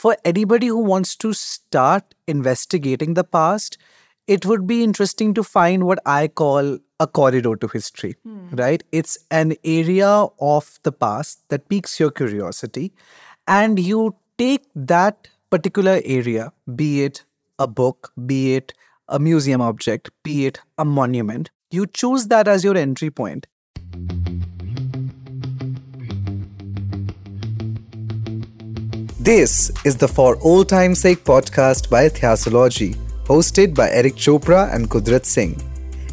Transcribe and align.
for 0.00 0.16
anybody 0.24 0.68
who 0.68 0.78
wants 0.78 1.14
to 1.14 1.34
start 1.34 2.14
investigating 2.26 3.12
the 3.12 3.22
past, 3.22 3.76
it 4.26 4.46
would 4.46 4.66
be 4.66 4.82
interesting 4.82 5.34
to 5.34 5.42
find 5.42 5.84
what 5.84 5.98
I 6.06 6.28
call 6.28 6.78
a 6.98 7.06
corridor 7.06 7.54
to 7.56 7.68
history, 7.68 8.14
hmm. 8.22 8.48
right? 8.56 8.82
It's 8.92 9.18
an 9.30 9.56
area 9.62 10.08
of 10.40 10.78
the 10.84 10.92
past 10.92 11.42
that 11.50 11.68
piques 11.68 12.00
your 12.00 12.10
curiosity, 12.10 12.94
and 13.46 13.78
you 13.78 14.14
take 14.38 14.64
that 14.74 15.28
particular 15.50 16.00
area, 16.06 16.50
be 16.74 17.04
it 17.04 17.24
a 17.58 17.66
book, 17.66 18.10
be 18.24 18.54
it 18.54 18.72
a 19.06 19.18
museum 19.18 19.60
object, 19.60 20.08
be 20.22 20.46
it 20.46 20.60
a 20.78 20.84
monument, 20.86 21.50
you 21.70 21.86
choose 21.86 22.28
that 22.28 22.48
as 22.48 22.64
your 22.64 22.76
entry 22.76 23.10
point. 23.10 23.46
This 29.22 29.70
is 29.84 29.98
the 29.98 30.08
For 30.08 30.38
Old 30.40 30.70
Time's 30.70 31.00
Sake 31.00 31.24
podcast 31.24 31.90
by 31.90 32.08
Itihasology, 32.08 32.94
hosted 33.26 33.74
by 33.74 33.90
Eric 33.90 34.14
Chopra 34.14 34.74
and 34.74 34.88
Kudrat 34.88 35.26
Singh. 35.26 35.60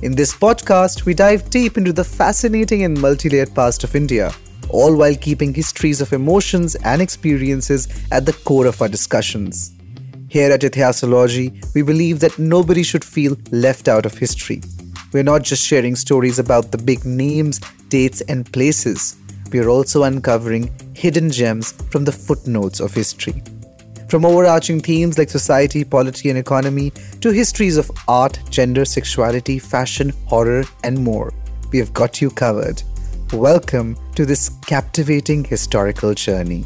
In 0.02 0.14
this 0.14 0.36
podcast, 0.36 1.06
we 1.06 1.14
dive 1.14 1.50
deep 1.50 1.78
into 1.78 1.94
the 1.94 2.04
fascinating 2.04 2.84
and 2.84 3.00
multi 3.00 3.30
layered 3.30 3.56
past 3.56 3.86
of 3.86 3.96
India, 3.96 4.34
all 4.68 4.94
while 4.94 5.16
keeping 5.16 5.54
histories 5.54 6.02
of 6.02 6.12
emotions 6.12 6.76
and 6.84 7.02
experiences 7.02 7.88
at 8.12 8.26
the 8.26 8.34
core 8.34 8.68
of 8.68 8.82
our 8.82 8.90
discussions. 8.90 9.72
Here 10.28 10.52
at 10.52 10.60
Itihasology, 10.60 11.74
we 11.74 11.84
believe 11.84 12.20
that 12.20 12.38
nobody 12.38 12.84
should 12.84 13.06
feel 13.06 13.38
left 13.52 13.88
out 13.88 14.06
of 14.06 14.18
history. 14.18 14.62
We're 15.14 15.24
not 15.24 15.44
just 15.44 15.66
sharing 15.66 15.96
stories 15.96 16.40
about 16.40 16.74
the 16.74 16.78
big 16.78 17.06
names, 17.06 17.62
dates, 17.88 18.20
and 18.20 18.52
places. 18.52 19.16
We're 19.50 19.70
also 19.70 20.04
uncovering 20.04 20.76
hidden 20.98 21.30
gems 21.30 21.74
from 21.92 22.06
the 22.06 22.12
footnotes 22.12 22.80
of 22.80 22.92
history. 22.92 23.44
From 24.10 24.26
overarching 24.26 24.80
themes 24.80 25.20
like 25.20 25.30
society, 25.30 25.84
polity, 25.84 26.30
and 26.30 26.40
economy 26.40 26.92
to 27.22 27.30
histories 27.30 27.78
of 27.78 27.92
art, 28.08 28.40
gender, 28.50 28.84
sexuality, 28.84 29.60
fashion, 29.60 30.12
horror, 30.26 30.64
and 30.84 30.98
more, 30.98 31.32
we 31.72 31.78
have 31.78 31.94
got 31.94 32.20
you 32.20 32.32
covered. 32.32 32.82
Welcome 33.32 33.96
to 34.16 34.26
this 34.26 34.50
captivating 34.66 35.44
historical 35.44 36.16
journey. 36.16 36.66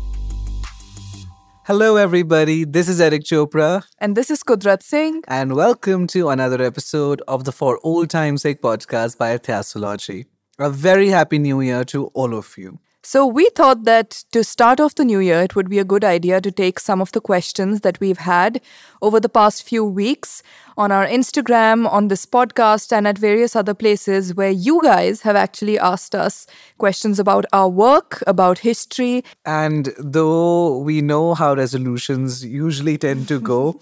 Hello, 1.66 1.98
everybody. 1.98 2.64
This 2.64 2.88
is 2.88 3.02
Eric 3.02 3.24
Chopra. 3.24 3.84
And 4.00 4.16
this 4.16 4.32
is 4.32 4.44
Kudrat 4.44 4.82
Singh. 4.82 5.24
And 5.28 5.58
welcome 5.58 6.08
to 6.08 6.30
another 6.30 6.62
episode 6.62 7.22
of 7.28 7.44
the 7.44 7.52
For 7.52 7.80
Old 7.84 8.10
Time's 8.10 8.44
Sake 8.44 8.62
podcast 8.62 9.18
by 9.18 9.38
Itihasology. 9.38 10.26
A 10.58 10.70
very 10.70 11.10
happy 11.10 11.38
new 11.38 11.60
year 11.60 11.84
to 11.86 12.06
all 12.14 12.34
of 12.34 12.56
you. 12.58 12.80
So, 13.04 13.26
we 13.26 13.50
thought 13.56 13.86
that 13.86 14.24
to 14.32 14.44
start 14.44 14.80
off 14.80 14.94
the 14.94 15.04
new 15.04 15.18
year, 15.18 15.42
it 15.42 15.56
would 15.56 15.70
be 15.70 15.80
a 15.80 15.84
good 15.84 16.04
idea 16.04 16.40
to 16.40 16.52
take 16.52 16.80
some 16.80 17.02
of 17.02 17.12
the 17.14 17.20
questions 17.20 17.82
that 17.82 18.00
we've 18.00 18.20
had 18.20 18.62
over 19.02 19.20
the 19.20 19.28
past 19.28 19.64
few 19.64 19.84
weeks 19.84 20.44
on 20.78 20.92
our 20.92 21.08
Instagram, 21.08 21.92
on 21.92 22.10
this 22.10 22.28
podcast, 22.28 22.92
and 22.92 23.08
at 23.08 23.18
various 23.18 23.56
other 23.56 23.74
places 23.74 24.36
where 24.36 24.52
you 24.52 24.82
guys 24.84 25.22
have 25.22 25.36
actually 25.36 25.80
asked 25.80 26.14
us 26.14 26.46
questions 26.78 27.18
about 27.18 27.46
our 27.52 27.70
work, 27.70 28.24
about 28.28 28.60
history. 28.60 29.24
And 29.46 29.94
though 29.98 30.78
we 30.78 31.02
know 31.02 31.34
how 31.34 31.56
resolutions 31.56 32.46
usually 32.46 33.00
tend 33.00 33.28
to 33.30 33.40
go, 33.40 33.80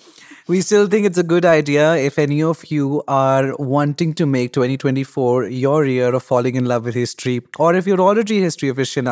we 0.47 0.61
still 0.61 0.87
think 0.87 1.05
it's 1.05 1.17
a 1.19 1.23
good 1.23 1.45
idea 1.45 1.95
if 1.95 2.17
any 2.17 2.41
of 2.41 2.71
you 2.71 3.03
are 3.07 3.55
wanting 3.57 4.15
to 4.15 4.25
make 4.25 4.51
2024 4.53 5.47
your 5.47 5.85
year 5.85 6.15
of 6.15 6.23
falling 6.23 6.55
in 6.55 6.65
love 6.65 6.85
with 6.85 6.95
history, 6.95 7.41
or 7.59 7.75
if 7.75 7.85
you're 7.85 8.01
already 8.01 8.39
history 8.41 8.69
aficionado, 8.69 9.08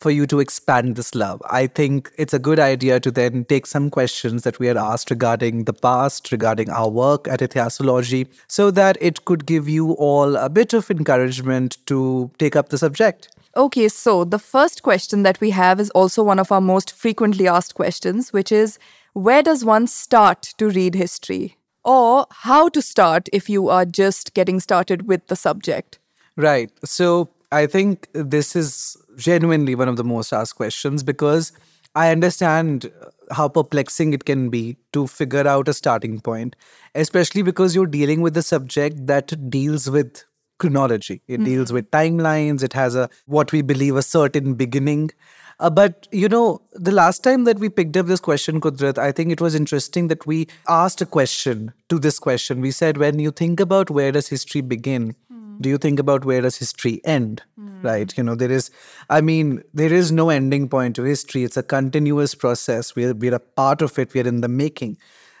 for 0.00 0.10
you 0.10 0.26
to 0.26 0.40
expand 0.40 0.96
this 0.96 1.14
love. 1.14 1.42
I 1.50 1.66
think 1.66 2.10
it's 2.16 2.34
a 2.34 2.38
good 2.38 2.58
idea 2.58 3.00
to 3.00 3.10
then 3.10 3.44
take 3.44 3.66
some 3.66 3.90
questions 3.90 4.42
that 4.42 4.58
we 4.58 4.66
had 4.66 4.76
asked 4.76 5.10
regarding 5.10 5.64
the 5.64 5.72
past, 5.72 6.32
regarding 6.32 6.70
our 6.70 6.88
work 6.88 7.28
at 7.28 7.40
Itihasology, 7.40 8.28
so 8.48 8.70
that 8.70 8.96
it 9.00 9.24
could 9.24 9.46
give 9.46 9.68
you 9.68 9.92
all 9.92 10.36
a 10.36 10.48
bit 10.48 10.72
of 10.72 10.90
encouragement 10.90 11.78
to 11.86 12.30
take 12.38 12.56
up 12.56 12.68
the 12.70 12.78
subject. 12.78 13.28
Okay, 13.56 13.88
so 13.88 14.24
the 14.24 14.38
first 14.38 14.82
question 14.82 15.22
that 15.22 15.40
we 15.40 15.50
have 15.50 15.80
is 15.80 15.90
also 15.90 16.22
one 16.22 16.38
of 16.38 16.52
our 16.52 16.60
most 16.60 16.92
frequently 16.92 17.48
asked 17.48 17.74
questions, 17.74 18.32
which 18.32 18.52
is 18.52 18.78
where 19.14 19.42
does 19.42 19.64
one 19.64 19.86
start 19.86 20.42
to 20.58 20.68
read 20.68 20.94
history? 20.94 21.56
Or 21.82 22.26
how 22.30 22.68
to 22.68 22.82
start 22.82 23.28
if 23.32 23.48
you 23.48 23.68
are 23.68 23.86
just 23.86 24.34
getting 24.34 24.60
started 24.60 25.08
with 25.08 25.28
the 25.28 25.36
subject? 25.36 25.98
Right. 26.36 26.70
So 26.84 27.30
I 27.50 27.66
think 27.66 28.08
this 28.12 28.54
is 28.54 28.96
genuinely 29.16 29.74
one 29.74 29.88
of 29.88 29.96
the 29.96 30.04
most 30.04 30.32
asked 30.32 30.56
questions 30.56 31.02
because 31.02 31.52
I 31.94 32.10
understand 32.10 32.90
how 33.30 33.48
perplexing 33.48 34.12
it 34.12 34.24
can 34.24 34.50
be 34.50 34.76
to 34.92 35.06
figure 35.06 35.46
out 35.48 35.68
a 35.68 35.74
starting 35.74 36.20
point, 36.20 36.54
especially 36.94 37.42
because 37.42 37.74
you're 37.74 37.86
dealing 37.86 38.20
with 38.20 38.36
a 38.36 38.42
subject 38.42 39.06
that 39.06 39.50
deals 39.50 39.90
with 39.90 40.24
chronology. 40.58 41.22
It 41.26 41.34
mm-hmm. 41.34 41.44
deals 41.44 41.72
with 41.72 41.90
timelines. 41.90 42.62
It 42.62 42.72
has 42.74 42.94
a 42.94 43.08
what 43.26 43.52
we 43.52 43.62
believe 43.62 43.96
a 43.96 44.02
certain 44.02 44.54
beginning 44.54 45.10
uh, 45.58 45.70
but, 45.70 46.06
you 46.12 46.28
know, 46.28 46.60
the 46.72 46.92
last 46.92 47.24
time 47.24 47.44
that 47.44 47.58
we 47.58 47.70
picked 47.70 47.96
up 47.96 48.06
this 48.06 48.20
question, 48.20 48.60
Kudrat, 48.60 48.98
I 48.98 49.10
think 49.10 49.32
it 49.32 49.40
was 49.40 49.54
interesting 49.54 50.08
that 50.08 50.26
we 50.26 50.48
asked 50.68 51.00
a 51.00 51.06
question 51.06 51.72
to 51.88 51.98
this 51.98 52.18
question. 52.18 52.60
We 52.60 52.70
said, 52.70 52.98
when 52.98 53.18
you 53.18 53.30
think 53.30 53.58
about 53.58 53.90
where 53.90 54.12
does 54.12 54.28
history 54.28 54.60
begin. 54.60 55.14
Do 55.60 55.68
you 55.68 55.78
think 55.78 55.98
about 55.98 56.24
where 56.24 56.40
does 56.40 56.56
history 56.56 57.00
end? 57.04 57.42
Mm. 57.58 57.84
Right? 57.84 58.16
You 58.16 58.24
know, 58.24 58.34
there 58.34 58.50
is, 58.50 58.70
I 59.10 59.20
mean, 59.20 59.62
there 59.74 59.92
is 59.92 60.12
no 60.12 60.30
ending 60.30 60.68
point 60.68 60.96
to 60.96 61.02
history. 61.02 61.44
It's 61.44 61.56
a 61.56 61.62
continuous 61.62 62.34
process. 62.34 62.94
We're, 62.96 63.14
we're 63.14 63.34
a 63.34 63.40
part 63.40 63.82
of 63.82 63.98
it, 63.98 64.14
we're 64.14 64.26
in 64.26 64.40
the 64.40 64.48
making. 64.48 64.98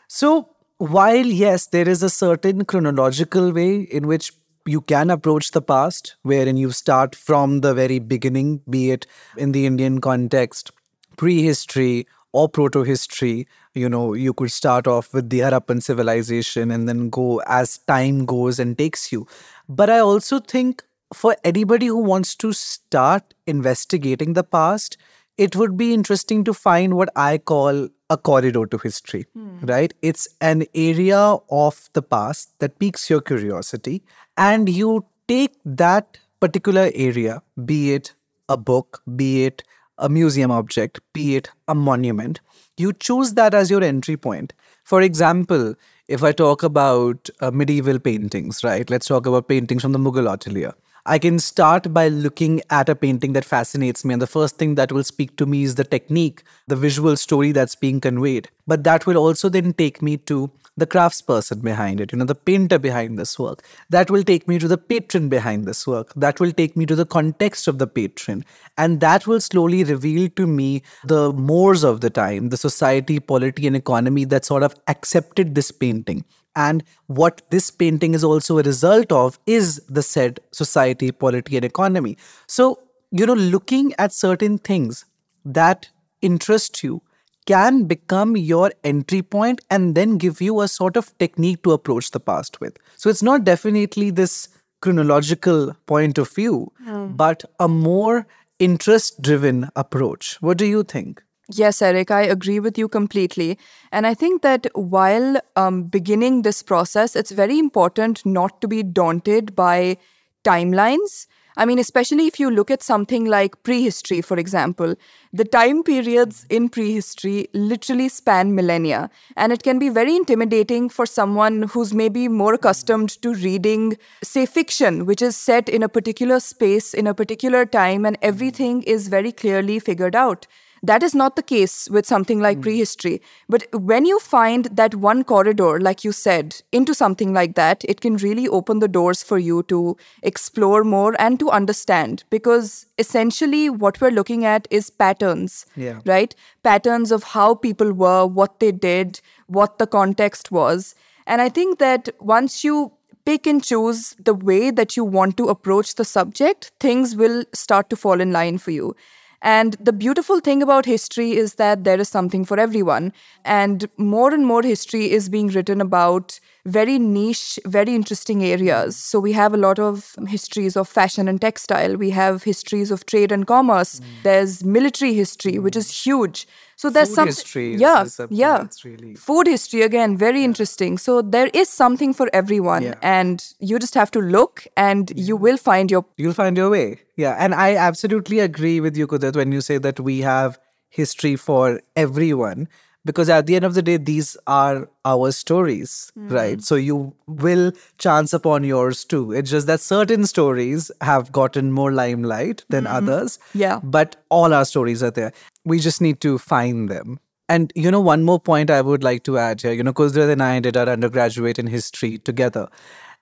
So, 0.08 0.50
while 0.78 1.26
yes, 1.26 1.66
there 1.66 1.88
is 1.88 2.02
a 2.02 2.10
certain 2.10 2.64
chronological 2.64 3.52
way 3.52 3.80
in 3.80 4.06
which 4.06 4.32
you 4.66 4.80
can 4.80 5.10
approach 5.10 5.52
the 5.52 5.62
past, 5.62 6.16
wherein 6.22 6.56
you 6.56 6.72
start 6.72 7.14
from 7.14 7.60
the 7.60 7.72
very 7.72 7.98
beginning, 7.98 8.60
be 8.68 8.90
it 8.90 9.06
in 9.36 9.52
the 9.52 9.64
Indian 9.64 10.00
context, 10.00 10.70
prehistory 11.16 12.06
or 12.36 12.48
proto 12.48 12.82
history. 12.82 13.48
You 13.74 13.88
know, 13.88 14.12
you 14.14 14.32
could 14.34 14.52
start 14.52 14.86
off 14.86 15.12
with 15.14 15.30
the 15.30 15.40
Harappan 15.40 15.82
civilization 15.82 16.70
and 16.70 16.88
then 16.88 17.08
go 17.08 17.40
as 17.46 17.78
time 17.78 18.24
goes 18.26 18.58
and 18.58 18.76
takes 18.76 19.10
you. 19.12 19.26
But 19.68 19.90
I 19.90 19.98
also 19.98 20.40
think 20.40 20.82
for 21.14 21.36
anybody 21.44 21.86
who 21.86 22.02
wants 22.12 22.34
to 22.36 22.52
start 22.52 23.34
investigating 23.46 24.34
the 24.34 24.44
past, 24.44 24.96
it 25.38 25.56
would 25.56 25.76
be 25.76 25.92
interesting 25.94 26.44
to 26.44 26.54
find 26.54 26.94
what 26.94 27.10
I 27.14 27.38
call 27.38 27.88
a 28.08 28.16
corridor 28.16 28.66
to 28.66 28.78
history, 28.78 29.24
hmm. 29.34 29.66
right? 29.66 29.92
It's 30.02 30.28
an 30.40 30.64
area 30.74 31.36
of 31.50 31.88
the 31.92 32.02
past 32.02 32.58
that 32.60 32.78
piques 32.78 33.08
your 33.10 33.20
curiosity, 33.20 34.02
and 34.36 34.68
you 34.68 35.04
take 35.28 35.56
that 35.64 36.18
particular 36.40 36.90
area, 36.94 37.42
be 37.64 37.94
it 37.94 38.14
a 38.48 38.56
book, 38.56 39.02
be 39.16 39.44
it 39.44 39.62
a 39.98 40.08
museum 40.08 40.50
object, 40.50 41.00
be 41.12 41.36
it 41.36 41.50
a 41.68 41.74
monument, 41.74 42.40
you 42.76 42.92
choose 42.92 43.34
that 43.34 43.54
as 43.54 43.70
your 43.70 43.82
entry 43.82 44.16
point. 44.16 44.52
For 44.84 45.02
example, 45.02 45.74
if 46.08 46.22
I 46.22 46.32
talk 46.32 46.62
about 46.62 47.28
uh, 47.40 47.50
medieval 47.50 47.98
paintings, 47.98 48.62
right? 48.62 48.88
Let's 48.88 49.06
talk 49.06 49.26
about 49.26 49.48
paintings 49.48 49.82
from 49.82 49.92
the 49.92 49.98
Mughal 49.98 50.32
atelier. 50.32 50.74
I 51.08 51.20
can 51.20 51.38
start 51.38 51.94
by 51.94 52.08
looking 52.08 52.62
at 52.68 52.88
a 52.88 52.96
painting 52.96 53.32
that 53.34 53.44
fascinates 53.44 54.04
me. 54.04 54.12
And 54.12 54.20
the 54.20 54.26
first 54.26 54.58
thing 54.58 54.74
that 54.74 54.90
will 54.90 55.04
speak 55.04 55.36
to 55.36 55.46
me 55.46 55.62
is 55.62 55.76
the 55.76 55.84
technique, 55.84 56.42
the 56.66 56.74
visual 56.74 57.16
story 57.16 57.52
that's 57.52 57.76
being 57.76 58.00
conveyed. 58.00 58.48
But 58.66 58.82
that 58.84 59.06
will 59.06 59.16
also 59.16 59.48
then 59.48 59.72
take 59.72 60.02
me 60.02 60.16
to 60.18 60.50
the 60.76 60.86
craftsperson 60.86 61.62
behind 61.62 62.00
it, 62.00 62.12
you 62.12 62.18
know, 62.18 62.24
the 62.24 62.34
painter 62.34 62.78
behind 62.78 63.18
this 63.18 63.38
work. 63.38 63.62
That 63.88 64.10
will 64.10 64.22
take 64.22 64.46
me 64.46 64.58
to 64.58 64.68
the 64.68 64.76
patron 64.76 65.28
behind 65.28 65.64
this 65.64 65.86
work. 65.86 66.12
That 66.14 66.38
will 66.38 66.52
take 66.52 66.76
me 66.76 66.84
to 66.86 66.94
the 66.94 67.06
context 67.06 67.66
of 67.66 67.78
the 67.78 67.86
patron. 67.86 68.44
And 68.76 69.00
that 69.00 69.26
will 69.26 69.40
slowly 69.40 69.84
reveal 69.84 70.28
to 70.36 70.46
me 70.46 70.82
the 71.04 71.32
mores 71.32 71.82
of 71.82 72.02
the 72.02 72.10
time, 72.10 72.50
the 72.50 72.56
society, 72.56 73.20
polity, 73.20 73.66
and 73.66 73.76
economy 73.76 74.24
that 74.26 74.44
sort 74.44 74.62
of 74.62 74.74
accepted 74.86 75.54
this 75.54 75.70
painting. 75.70 76.24
And 76.54 76.84
what 77.06 77.42
this 77.50 77.70
painting 77.70 78.14
is 78.14 78.24
also 78.24 78.58
a 78.58 78.62
result 78.62 79.12
of 79.12 79.38
is 79.46 79.82
the 79.88 80.02
said 80.02 80.40
society, 80.52 81.12
polity, 81.12 81.56
and 81.56 81.64
economy. 81.64 82.16
So, 82.46 82.80
you 83.10 83.26
know, 83.26 83.34
looking 83.34 83.92
at 83.98 84.12
certain 84.12 84.58
things 84.58 85.04
that 85.44 85.88
interest 86.22 86.82
you 86.82 87.02
can 87.46 87.84
become 87.84 88.36
your 88.36 88.72
entry 88.84 89.22
point 89.22 89.60
and 89.70 89.94
then 89.94 90.18
give 90.18 90.40
you 90.40 90.60
a 90.60 90.68
sort 90.68 90.96
of 90.96 91.16
technique 91.18 91.62
to 91.62 91.72
approach 91.72 92.10
the 92.10 92.20
past 92.20 92.60
with. 92.60 92.76
So 92.96 93.08
it's 93.08 93.22
not 93.22 93.44
definitely 93.44 94.10
this 94.10 94.48
chronological 94.82 95.74
point 95.86 96.18
of 96.18 96.28
view, 96.28 96.72
but 97.16 97.44
a 97.58 97.68
more 97.68 98.26
interest 98.58 99.22
driven 99.22 99.68
approach. 99.76 100.36
What 100.40 100.58
do 100.58 100.66
you 100.66 100.82
think? 100.82 101.22
Yes, 101.52 101.80
Eric, 101.80 102.10
I 102.10 102.22
agree 102.22 102.58
with 102.58 102.76
you 102.76 102.88
completely. 102.88 103.56
And 103.92 104.06
I 104.06 104.14
think 104.14 104.42
that 104.42 104.66
while 104.74 105.36
um, 105.54 105.84
beginning 105.84 106.42
this 106.42 106.62
process, 106.62 107.14
it's 107.14 107.30
very 107.30 107.58
important 107.58 108.26
not 108.26 108.60
to 108.60 108.68
be 108.68 108.82
daunted 108.82 109.54
by 109.54 109.96
timelines. 110.44 111.26
I 111.56 111.64
mean, 111.64 111.78
especially 111.78 112.26
if 112.26 112.38
you 112.38 112.50
look 112.50 112.70
at 112.70 112.82
something 112.82 113.24
like 113.24 113.62
prehistory, 113.62 114.20
for 114.20 114.36
example, 114.36 114.94
the 115.32 115.44
time 115.44 115.82
periods 115.82 116.44
in 116.50 116.68
prehistory 116.68 117.48
literally 117.54 118.08
span 118.08 118.54
millennia. 118.54 119.10
And 119.36 119.52
it 119.52 119.62
can 119.62 119.78
be 119.78 119.88
very 119.88 120.14
intimidating 120.14 120.88
for 120.90 121.06
someone 121.06 121.62
who's 121.62 121.94
maybe 121.94 122.28
more 122.28 122.54
accustomed 122.54 123.10
to 123.22 123.34
reading, 123.34 123.96
say, 124.22 124.44
fiction, 124.44 125.06
which 125.06 125.22
is 125.22 125.36
set 125.36 125.68
in 125.68 125.82
a 125.82 125.88
particular 125.88 126.40
space, 126.40 126.92
in 126.92 127.06
a 127.06 127.14
particular 127.14 127.64
time, 127.64 128.04
and 128.04 128.18
everything 128.20 128.82
is 128.82 129.08
very 129.08 129.32
clearly 129.32 129.78
figured 129.78 130.14
out. 130.14 130.46
That 130.82 131.02
is 131.02 131.14
not 131.14 131.36
the 131.36 131.42
case 131.42 131.88
with 131.90 132.06
something 132.06 132.40
like 132.40 132.58
mm. 132.58 132.62
prehistory. 132.62 133.22
But 133.48 133.66
when 133.72 134.04
you 134.04 134.18
find 134.18 134.66
that 134.66 134.94
one 134.94 135.24
corridor, 135.24 135.80
like 135.80 136.04
you 136.04 136.12
said, 136.12 136.62
into 136.72 136.94
something 136.94 137.32
like 137.32 137.54
that, 137.54 137.84
it 137.84 138.00
can 138.00 138.16
really 138.16 138.48
open 138.48 138.78
the 138.78 138.88
doors 138.88 139.22
for 139.22 139.38
you 139.38 139.62
to 139.64 139.96
explore 140.22 140.84
more 140.84 141.14
and 141.18 141.38
to 141.40 141.50
understand. 141.50 142.24
Because 142.30 142.86
essentially, 142.98 143.70
what 143.70 144.00
we're 144.00 144.10
looking 144.10 144.44
at 144.44 144.68
is 144.70 144.90
patterns, 144.90 145.66
yeah. 145.76 146.00
right? 146.04 146.34
Patterns 146.62 147.10
of 147.10 147.22
how 147.22 147.54
people 147.54 147.92
were, 147.92 148.26
what 148.26 148.60
they 148.60 148.72
did, 148.72 149.20
what 149.46 149.78
the 149.78 149.86
context 149.86 150.50
was. 150.50 150.94
And 151.26 151.40
I 151.40 151.48
think 151.48 151.78
that 151.78 152.08
once 152.20 152.62
you 152.62 152.92
pick 153.24 153.46
and 153.46 153.62
choose 153.62 154.14
the 154.24 154.32
way 154.32 154.70
that 154.70 154.96
you 154.96 155.04
want 155.04 155.36
to 155.36 155.48
approach 155.48 155.96
the 155.96 156.04
subject, 156.04 156.70
things 156.78 157.16
will 157.16 157.44
start 157.52 157.90
to 157.90 157.96
fall 157.96 158.20
in 158.20 158.32
line 158.32 158.56
for 158.56 158.70
you. 158.70 158.94
And 159.42 159.74
the 159.74 159.92
beautiful 159.92 160.40
thing 160.40 160.62
about 160.62 160.86
history 160.86 161.32
is 161.32 161.54
that 161.54 161.84
there 161.84 162.00
is 162.00 162.08
something 162.08 162.44
for 162.44 162.58
everyone. 162.58 163.12
And 163.44 163.88
more 163.96 164.32
and 164.32 164.46
more 164.46 164.62
history 164.62 165.10
is 165.10 165.28
being 165.28 165.48
written 165.48 165.80
about 165.80 166.40
very 166.64 166.98
niche, 166.98 167.58
very 167.64 167.94
interesting 167.94 168.44
areas. 168.44 168.96
So 168.96 169.20
we 169.20 169.32
have 169.32 169.54
a 169.54 169.56
lot 169.56 169.78
of 169.78 170.16
histories 170.26 170.76
of 170.76 170.88
fashion 170.88 171.28
and 171.28 171.40
textile. 171.40 171.96
We 171.96 172.10
have 172.10 172.42
histories 172.42 172.90
of 172.90 173.06
trade 173.06 173.30
and 173.30 173.46
commerce. 173.46 174.00
Mm. 174.00 174.04
There's 174.24 174.64
military 174.64 175.14
history, 175.14 175.58
which 175.58 175.76
is 175.76 176.04
huge. 176.04 176.46
So 176.76 176.90
there's 176.90 177.14
some 177.14 177.26
history. 177.26 177.74
Yeah, 177.76 178.04
yeah. 178.28 178.66
Really... 178.84 179.14
Food 179.14 179.46
history 179.46 179.80
again, 179.80 180.16
very 180.16 180.40
yeah. 180.40 180.44
interesting. 180.44 180.98
So 180.98 181.22
there 181.22 181.50
is 181.54 181.70
something 181.70 182.12
for 182.12 182.28
everyone, 182.34 182.82
yeah. 182.82 182.94
and 183.00 183.42
you 183.58 183.78
just 183.78 183.94
have 183.94 184.10
to 184.10 184.20
look, 184.20 184.66
and 184.76 185.10
you 185.16 185.36
will 185.36 185.56
find 185.56 185.90
your. 185.90 186.04
You'll 186.18 186.34
find 186.34 186.56
your 186.56 186.68
way. 186.68 187.00
Yeah, 187.16 187.34
and 187.38 187.54
I 187.54 187.76
absolutely 187.76 188.40
agree 188.40 188.80
with 188.80 188.94
you, 188.94 189.06
Kudrat, 189.06 189.36
when 189.36 189.52
you 189.52 189.62
say 189.62 189.78
that 189.78 190.00
we 190.00 190.20
have 190.20 190.58
history 190.90 191.34
for 191.36 191.80
everyone 191.96 192.68
because 193.06 193.30
at 193.30 193.46
the 193.46 193.56
end 193.56 193.64
of 193.64 193.74
the 193.74 193.82
day 193.82 193.96
these 193.96 194.36
are 194.46 194.88
our 195.04 195.30
stories 195.32 196.12
mm. 196.18 196.30
right 196.30 196.62
so 196.62 196.74
you 196.74 197.14
will 197.26 197.72
chance 197.98 198.32
upon 198.32 198.64
yours 198.64 199.04
too. 199.04 199.32
It's 199.32 199.50
just 199.50 199.66
that 199.68 199.80
certain 199.80 200.26
stories 200.26 200.90
have 201.00 201.32
gotten 201.32 201.72
more 201.72 201.92
limelight 201.92 202.64
than 202.68 202.84
mm-hmm. 202.84 202.96
others 202.96 203.38
yeah. 203.54 203.80
but 203.82 204.16
all 204.28 204.52
our 204.52 204.64
stories 204.64 205.02
are 205.02 205.10
there. 205.10 205.32
We 205.64 205.78
just 205.78 206.00
need 206.00 206.20
to 206.20 206.38
find 206.38 206.88
them. 206.88 207.18
And 207.48 207.72
you 207.76 207.90
know 207.92 208.00
one 208.00 208.24
more 208.24 208.40
point 208.40 208.70
i 208.70 208.80
would 208.82 209.04
like 209.04 209.22
to 209.22 209.38
add 209.38 209.62
here 209.62 209.72
you 209.72 209.84
know 209.84 209.92
Kudrat 209.92 210.30
and 210.30 210.42
i 210.42 210.58
did 210.58 210.76
our 210.76 210.88
undergraduate 210.88 211.58
in 211.58 211.68
history 211.68 212.18
together. 212.18 212.68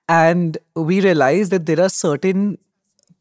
And 0.08 0.58
we 0.76 1.00
realized 1.00 1.50
that 1.52 1.66
there 1.66 1.80
are 1.80 1.88
certain 1.88 2.58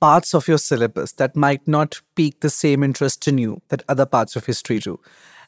parts 0.01 0.33
of 0.33 0.47
your 0.49 0.57
syllabus 0.57 1.13
that 1.13 1.35
might 1.35 1.65
not 1.65 2.01
pique 2.15 2.41
the 2.41 2.49
same 2.49 2.83
interest 2.83 3.25
in 3.25 3.37
you 3.37 3.61
that 3.69 3.83
other 3.87 4.05
parts 4.05 4.35
of 4.35 4.45
history 4.45 4.79
do 4.79 4.99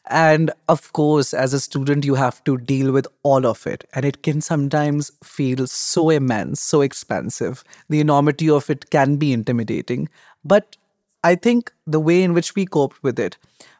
and 0.07 0.51
of 0.69 0.93
course, 0.93 1.33
as 1.33 1.53
a 1.53 1.59
student, 1.59 2.05
you 2.05 2.15
have 2.15 2.43
to 2.43 2.57
deal 2.57 2.91
with 2.91 3.07
all 3.23 3.45
of 3.45 3.65
it. 3.65 3.85
And 3.93 4.05
it 4.05 4.23
can 4.23 4.41
sometimes 4.41 5.11
feel 5.23 5.67
so 5.67 6.09
immense, 6.09 6.61
so 6.61 6.81
expansive. 6.81 7.63
The 7.89 7.99
enormity 7.99 8.49
of 8.49 8.69
it 8.69 8.89
can 8.89 9.15
be 9.15 9.33
intimidating. 9.33 10.09
But 10.43 10.77
I 11.23 11.35
think 11.35 11.71
the 11.87 11.99
way 11.99 12.21
in 12.21 12.33
which 12.33 12.53
we 12.55 12.65
coped 12.65 13.01
with 13.01 13.19
it 13.19 13.37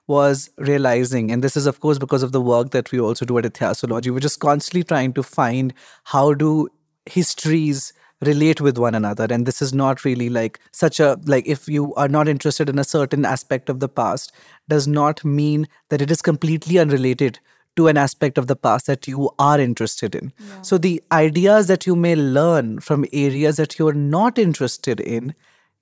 was 0.07 0.50
realizing, 0.57 1.31
and 1.31 1.44
this 1.44 1.56
is, 1.56 1.66
of 1.66 1.80
course, 1.80 2.00
because 2.00 2.24
of 2.24 2.31
the 2.31 2.42
work 2.42 2.72
that 2.72 2.92
we 2.92 3.00
also 3.00 3.25
do 3.25 3.38
at 3.38 3.45
Itihasology, 3.45 4.12
we're 4.12 4.19
just 4.19 4.39
constantly 4.39 4.83
trying 4.83 5.13
to 5.13 5.24
find 5.24 5.74
how 6.06 6.33
do 6.33 6.69
histories 7.06 7.94
relate 8.25 8.62
with 8.62 8.77
one 8.77 8.95
another. 8.95 9.27
And 9.30 9.45
this 9.45 9.62
is 9.62 9.74
not 9.74 10.04
really 10.06 10.30
like 10.30 10.60
such 10.72 11.00
a 11.00 11.18
like 11.25 11.48
if 11.48 11.68
you 11.68 11.94
are 11.95 12.07
not 12.07 12.27
interested 12.27 12.69
in 12.69 12.80
a 12.80 12.83
certain 12.83 13.25
aspect 13.25 13.69
of 13.69 13.80
the 13.80 13.89
past 13.89 14.31
does 14.68 14.88
not 14.88 15.24
mean 15.24 15.68
that 15.89 16.01
it 16.01 16.12
is 16.12 16.22
completely 16.22 16.80
unrelated 16.80 17.39
to 17.75 17.88
an 17.88 17.98
aspect 17.98 18.38
of 18.38 18.48
the 18.48 18.56
past 18.56 18.88
that 18.88 19.07
you 19.07 19.30
are 19.38 19.60
interested 19.60 20.16
in. 20.16 20.31
Yeah. 20.39 20.62
so 20.62 20.77
the 20.77 21.04
ideas 21.12 21.68
that 21.68 21.86
you 21.86 21.95
may 21.95 22.16
learn 22.16 22.80
from 22.80 23.06
areas 23.12 23.57
that 23.57 23.77
you're 23.77 23.94
not 23.94 24.39
interested 24.39 25.00
in 25.00 25.36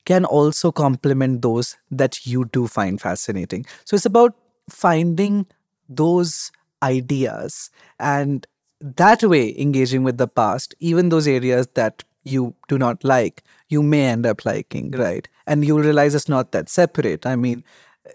can 0.05 0.25
also 0.25 0.71
complement 0.71 1.41
those 1.41 1.77
that 1.91 2.25
you 2.25 2.45
do 2.45 2.67
find 2.67 2.99
fascinating. 2.99 3.65
So 3.85 3.95
it's 3.95 4.05
about 4.05 4.35
finding 4.69 5.45
those 5.87 6.51
ideas 6.81 7.69
and 7.99 8.45
that 8.81 9.23
way 9.23 9.57
engaging 9.57 10.03
with 10.03 10.17
the 10.17 10.27
past 10.27 10.75
even 10.79 11.09
those 11.09 11.27
areas 11.27 11.67
that 11.75 12.03
you 12.23 12.55
do 12.67 12.77
not 12.77 13.03
like, 13.03 13.43
you 13.69 13.83
may 13.83 14.05
end 14.05 14.25
up 14.25 14.45
liking, 14.45 14.91
right? 14.91 15.27
And 15.47 15.65
you'll 15.65 15.79
realize 15.79 16.15
it's 16.15 16.29
not 16.29 16.51
that 16.51 16.69
separate. 16.69 17.25
I 17.25 17.35
mean, 17.35 17.63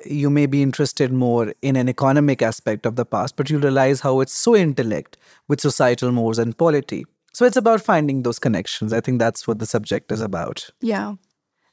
you 0.05 0.31
may 0.31 0.47
be 0.47 0.63
interested 0.63 1.13
more 1.13 1.53
in 1.63 1.77
an 1.77 1.89
economic 1.89 2.43
aspect 2.43 2.87
of 2.87 2.97
the 2.97 3.05
past, 3.05 3.37
but 3.37 3.49
you'll 3.49 3.61
realize 3.61 4.01
how 4.01 4.21
it's 4.21 4.33
so 4.33 4.55
intellect 4.55 5.17
with 5.49 5.61
societal 5.61 6.13
mores 6.13 6.39
and 6.39 6.57
polity. 6.57 7.05
So 7.33 7.45
it's 7.45 7.57
about 7.57 7.81
finding 7.81 8.23
those 8.23 8.39
connections. 8.39 8.93
I 8.93 9.01
think 9.01 9.19
that's 9.19 9.47
what 9.47 9.59
the 9.59 9.67
subject 9.67 10.11
is 10.13 10.21
about. 10.21 10.71
Yeah. 10.81 11.15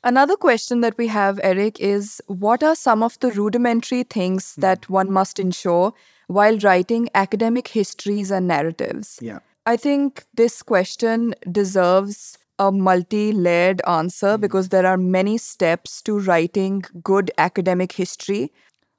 Another 0.03 0.35
question 0.35 0.81
that 0.81 0.97
we 0.97 1.07
have, 1.07 1.39
Eric, 1.41 1.79
is 1.79 2.21
what 2.27 2.61
are 2.61 2.75
some 2.75 3.01
of 3.01 3.19
the 3.19 3.31
rudimentary 3.31 4.03
things 4.03 4.53
hmm. 4.53 4.61
that 4.61 4.89
one 4.89 5.11
must 5.11 5.39
ensure 5.39 5.93
while 6.27 6.57
writing 6.59 7.09
academic 7.15 7.69
histories 7.69 8.31
and 8.31 8.47
narratives? 8.47 9.19
Yeah. 9.21 9.39
I 9.65 9.77
think 9.77 10.25
this 10.33 10.61
question 10.61 11.33
deserves 11.51 12.37
a 12.59 12.71
multi 12.71 13.31
layered 13.31 13.81
answer 13.87 14.37
mm. 14.37 14.41
because 14.41 14.69
there 14.69 14.85
are 14.85 14.97
many 14.97 15.37
steps 15.37 16.01
to 16.03 16.19
writing 16.19 16.83
good 17.03 17.31
academic 17.37 17.91
history 17.91 18.51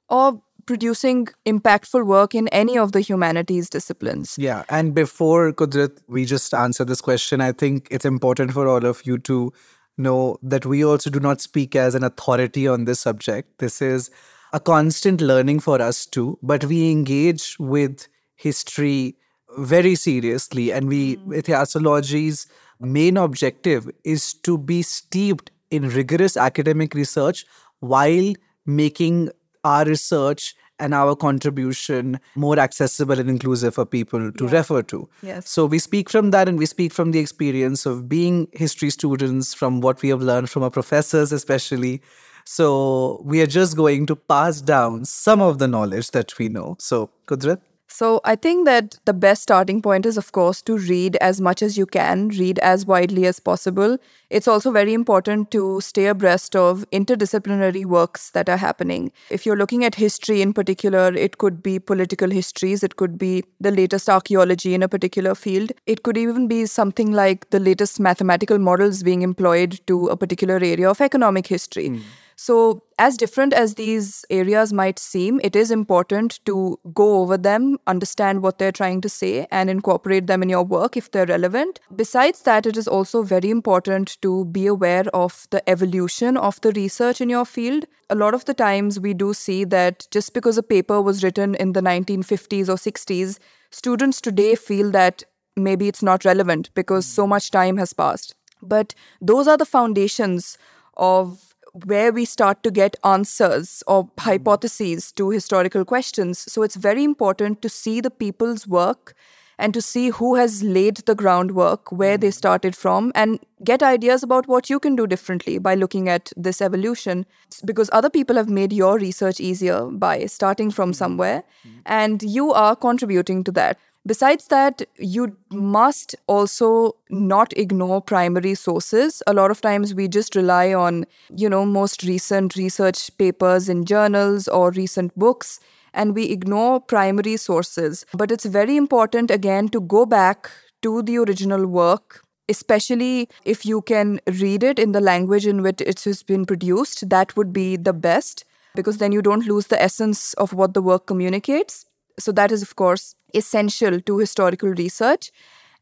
or 0.09 0.41
producing 0.65 1.27
impactful 1.45 2.05
work 2.05 2.35
in 2.35 2.49
any 2.49 2.77
of 2.77 2.91
the 2.91 2.99
humanities 2.99 3.69
disciplines. 3.69 4.37
Yeah. 4.37 4.65
And 4.69 4.93
before 4.93 5.53
Kudrat, 5.53 5.97
we 6.07 6.25
just 6.25 6.53
answer 6.53 6.83
this 6.83 6.99
question, 7.01 7.39
I 7.39 7.53
think 7.53 7.87
it's 7.89 8.05
important 8.05 8.51
for 8.51 8.67
all 8.67 8.85
of 8.85 9.05
you 9.05 9.17
to 9.19 9.53
know 9.97 10.37
that 10.43 10.65
we 10.65 10.83
also 10.83 11.09
do 11.09 11.21
not 11.21 11.39
speak 11.39 11.75
as 11.75 11.95
an 11.95 12.03
authority 12.03 12.67
on 12.67 12.83
this 12.83 12.99
subject. 12.99 13.57
This 13.59 13.81
is 13.81 14.11
a 14.53 14.59
constant 14.59 15.21
learning 15.21 15.61
for 15.61 15.81
us 15.81 16.05
too, 16.05 16.37
but 16.43 16.65
we 16.65 16.91
engage 16.91 17.57
with 17.59 18.07
history 18.35 19.15
very 19.57 19.95
seriously. 19.95 20.71
And 20.71 20.87
we, 20.87 21.17
mm. 21.17 21.41
Itihasology's 21.41 22.47
main 22.79 23.17
objective 23.17 23.89
is 24.03 24.33
to 24.33 24.57
be 24.57 24.81
steeped 24.81 25.51
in 25.71 25.89
rigorous 25.89 26.37
academic 26.37 26.93
research 26.93 27.45
while 27.79 28.33
making 28.65 29.29
our 29.63 29.85
research 29.85 30.55
and 30.79 30.93
our 30.93 31.15
contribution 31.15 32.19
more 32.35 32.59
accessible 32.59 33.19
and 33.19 33.29
inclusive 33.29 33.73
for 33.73 33.85
people 33.85 34.31
to 34.31 34.45
yeah. 34.45 34.51
refer 34.51 34.81
to. 34.83 35.09
Yes. 35.23 35.49
So 35.49 35.65
we 35.65 35.79
speak 35.79 36.09
from 36.09 36.31
that 36.31 36.47
and 36.47 36.57
we 36.57 36.65
speak 36.65 36.93
from 36.93 37.11
the 37.11 37.19
experience 37.19 37.85
of 37.85 38.07
being 38.07 38.47
history 38.53 38.91
students, 38.91 39.53
from 39.53 39.81
what 39.81 40.01
we 40.01 40.09
have 40.09 40.21
learned 40.21 40.49
from 40.49 40.63
our 40.63 40.69
professors, 40.69 41.31
especially. 41.31 42.01
So 42.45 43.21
we 43.25 43.41
are 43.41 43.47
just 43.47 43.75
going 43.75 44.05
to 44.05 44.15
pass 44.15 44.61
down 44.61 45.05
some 45.05 45.41
of 45.41 45.57
the 45.57 45.67
knowledge 45.67 46.11
that 46.11 46.37
we 46.37 46.47
know. 46.47 46.75
So, 46.79 47.09
Kudrat? 47.25 47.59
So 47.89 48.19
I 48.25 48.35
think 48.35 48.65
that 48.65 48.99
the 49.05 49.13
best 49.13 49.43
starting 49.43 49.81
point 49.81 50.05
is, 50.05 50.17
of 50.17 50.31
course, 50.33 50.61
to 50.63 50.77
read 50.77 51.15
as 51.17 51.39
much 51.39 51.61
as 51.61 51.77
you 51.77 51.85
can, 51.85 52.27
read 52.29 52.59
as 52.59 52.85
widely 52.85 53.25
as 53.25 53.39
possible. 53.39 53.97
It's 54.29 54.47
also 54.47 54.71
very 54.71 54.93
important 54.93 55.51
to 55.51 55.79
stay 55.79 56.07
abreast 56.07 56.55
of 56.55 56.85
interdisciplinary 56.91 57.85
works 57.85 58.31
that 58.31 58.49
are 58.49 58.57
happening. 58.57 59.11
If 59.29 59.45
you're 59.45 59.55
looking 59.55 59.85
at 59.85 59.95
history 59.95 60.41
in 60.41 60.53
particular, 60.53 61.13
it 61.13 61.37
could 61.37 61.63
be 61.63 61.79
political 61.79 62.29
histories, 62.29 62.83
it 62.83 62.97
could 62.97 63.17
be 63.17 63.45
the 63.61 63.71
latest 63.71 64.09
archaeology 64.09 64.73
in 64.73 64.83
a 64.83 64.89
particular 64.89 65.33
field, 65.33 65.71
it 65.85 66.03
could 66.03 66.17
even 66.17 66.47
be 66.47 66.65
something 66.65 67.13
like 67.13 67.49
the 67.51 67.59
latest 67.59 67.99
mathematical 67.99 68.59
models 68.59 69.01
being 69.01 69.21
employed 69.21 69.79
to 69.87 70.07
a 70.07 70.17
particular 70.17 70.55
area 70.55 70.89
of 70.89 70.99
economic 70.99 71.47
history. 71.47 71.89
Mm. 71.89 72.01
So, 72.39 72.83
as 72.99 73.17
different 73.17 73.51
as 73.51 73.73
these 73.75 74.23
areas 74.29 74.71
might 74.71 74.99
seem, 74.99 75.41
it 75.43 75.55
is 75.55 75.71
important 75.71 76.39
to 76.45 76.79
go 76.93 77.21
over 77.21 77.35
them, 77.35 77.79
understand 77.87 78.43
what 78.43 78.59
they're 78.59 78.71
trying 78.71 79.01
to 79.01 79.09
say, 79.09 79.47
and 79.49 79.71
incorporate 79.71 80.27
them 80.27 80.43
in 80.43 80.49
your 80.49 80.63
work 80.63 80.95
if 80.95 81.09
they're 81.09 81.25
relevant. 81.25 81.79
Besides 81.95 82.43
that, 82.43 82.67
it 82.67 82.77
is 82.77 82.87
also 82.87 83.23
very 83.23 83.49
important 83.49 84.21
to 84.21 84.45
be 84.45 84.67
aware 84.67 85.05
of 85.15 85.47
the 85.49 85.67
evolution 85.67 86.37
of 86.37 86.61
the 86.61 86.71
research 86.73 87.21
in 87.21 87.29
your 87.29 87.43
field. 87.43 87.85
A 88.11 88.15
lot 88.15 88.35
of 88.35 88.45
the 88.45 88.53
times, 88.53 88.99
we 88.99 89.15
do 89.15 89.33
see 89.33 89.63
that 89.63 90.07
just 90.11 90.35
because 90.35 90.59
a 90.59 90.63
paper 90.63 91.01
was 91.01 91.23
written 91.23 91.55
in 91.55 91.73
the 91.73 91.81
1950s 91.81 92.69
or 92.69 92.75
60s, 92.75 93.39
students 93.71 94.21
today 94.21 94.53
feel 94.53 94.91
that 94.91 95.23
maybe 95.55 95.87
it's 95.87 96.03
not 96.03 96.23
relevant 96.23 96.69
because 96.75 97.05
hmm. 97.07 97.15
so 97.15 97.25
much 97.25 97.49
time 97.49 97.77
has 97.77 97.93
passed. 97.93 98.35
But 98.61 98.93
those 99.19 99.47
are 99.47 99.57
the 99.57 99.65
foundations 99.65 100.59
of 100.97 101.55
where 101.85 102.11
we 102.11 102.25
start 102.25 102.63
to 102.63 102.71
get 102.71 102.95
answers 103.03 103.83
or 103.87 104.05
mm. 104.05 104.19
hypotheses 104.19 105.11
to 105.13 105.29
historical 105.29 105.85
questions. 105.85 106.39
So 106.51 106.63
it's 106.63 106.75
very 106.75 107.03
important 107.03 107.61
to 107.61 107.69
see 107.69 108.01
the 108.01 108.11
people's 108.11 108.67
work 108.67 109.13
and 109.59 109.73
to 109.73 109.81
see 109.81 110.09
who 110.09 110.35
has 110.35 110.61
laid 110.61 110.97
the 111.07 111.15
groundwork, 111.15 111.91
where 111.91 112.15
they 112.17 112.29
mm. 112.29 112.33
started 112.33 112.75
from, 112.75 113.11
and 113.15 113.39
get 113.63 113.81
ideas 113.81 114.21
about 114.21 114.47
what 114.47 114.69
you 114.69 114.79
can 114.79 114.95
do 114.95 115.07
differently 115.07 115.57
by 115.57 115.73
looking 115.73 116.07
at 116.07 116.31
this 116.37 116.61
evolution. 116.61 117.25
Because 117.65 117.89
other 117.91 118.09
people 118.09 118.35
have 118.35 118.49
made 118.49 118.71
your 118.71 118.99
research 118.99 119.39
easier 119.39 119.85
by 119.85 120.25
starting 120.27 120.69
from 120.69 120.91
mm. 120.91 120.95
somewhere, 120.95 121.43
and 121.85 122.21
you 122.21 122.53
are 122.53 122.75
contributing 122.75 123.43
to 123.45 123.51
that. 123.53 123.79
Besides 124.07 124.47
that, 124.47 124.83
you 124.97 125.35
must 125.51 126.15
also 126.27 126.95
not 127.09 127.51
ignore 127.57 128.01
primary 128.01 128.55
sources. 128.55 129.21
A 129.27 129.33
lot 129.33 129.51
of 129.51 129.59
times 129.59 129.93
we 129.93 130.07
just 130.07 130.33
rely 130.33 130.73
on, 130.73 131.05
you 131.29 131.49
know, 131.49 131.65
most 131.65 132.03
recent 132.03 132.55
research 132.55 133.11
papers 133.17 133.67
in 133.67 133.83
journals 133.83 134.47
or 134.47 134.71
recent 134.71 135.13
books, 135.19 135.59
and 135.93 136.15
we 136.15 136.31
ignore 136.31 136.79
primary 136.79 137.35
sources. 137.35 138.05
But 138.13 138.31
it's 138.31 138.45
very 138.45 138.77
important, 138.77 139.29
again, 139.29 139.67
to 139.69 139.81
go 139.81 140.05
back 140.05 140.49
to 140.83 141.01
the 141.01 141.17
original 141.17 141.67
work. 141.67 142.23
Especially 142.47 143.27
if 143.43 143.65
you 143.65 143.81
can 143.81 144.21
read 144.39 144.63
it 144.63 144.79
in 144.79 144.93
the 144.93 145.01
language 145.01 145.45
in 145.45 145.61
which 145.61 145.81
it 145.81 145.99
has 146.05 146.23
been 146.23 146.45
produced, 146.45 147.09
that 147.09 147.35
would 147.35 147.51
be 147.51 147.75
the 147.75 147.91
best 147.91 148.45
because 148.73 148.99
then 148.99 149.11
you 149.11 149.21
don't 149.21 149.45
lose 149.45 149.67
the 149.67 149.81
essence 149.81 150.33
of 150.35 150.53
what 150.53 150.73
the 150.73 150.81
work 150.81 151.07
communicates. 151.07 151.85
So, 152.17 152.31
that 152.31 152.53
is, 152.53 152.61
of 152.61 152.77
course, 152.77 153.16
essential 153.33 153.99
to 154.01 154.17
historical 154.17 154.69
research. 154.69 155.31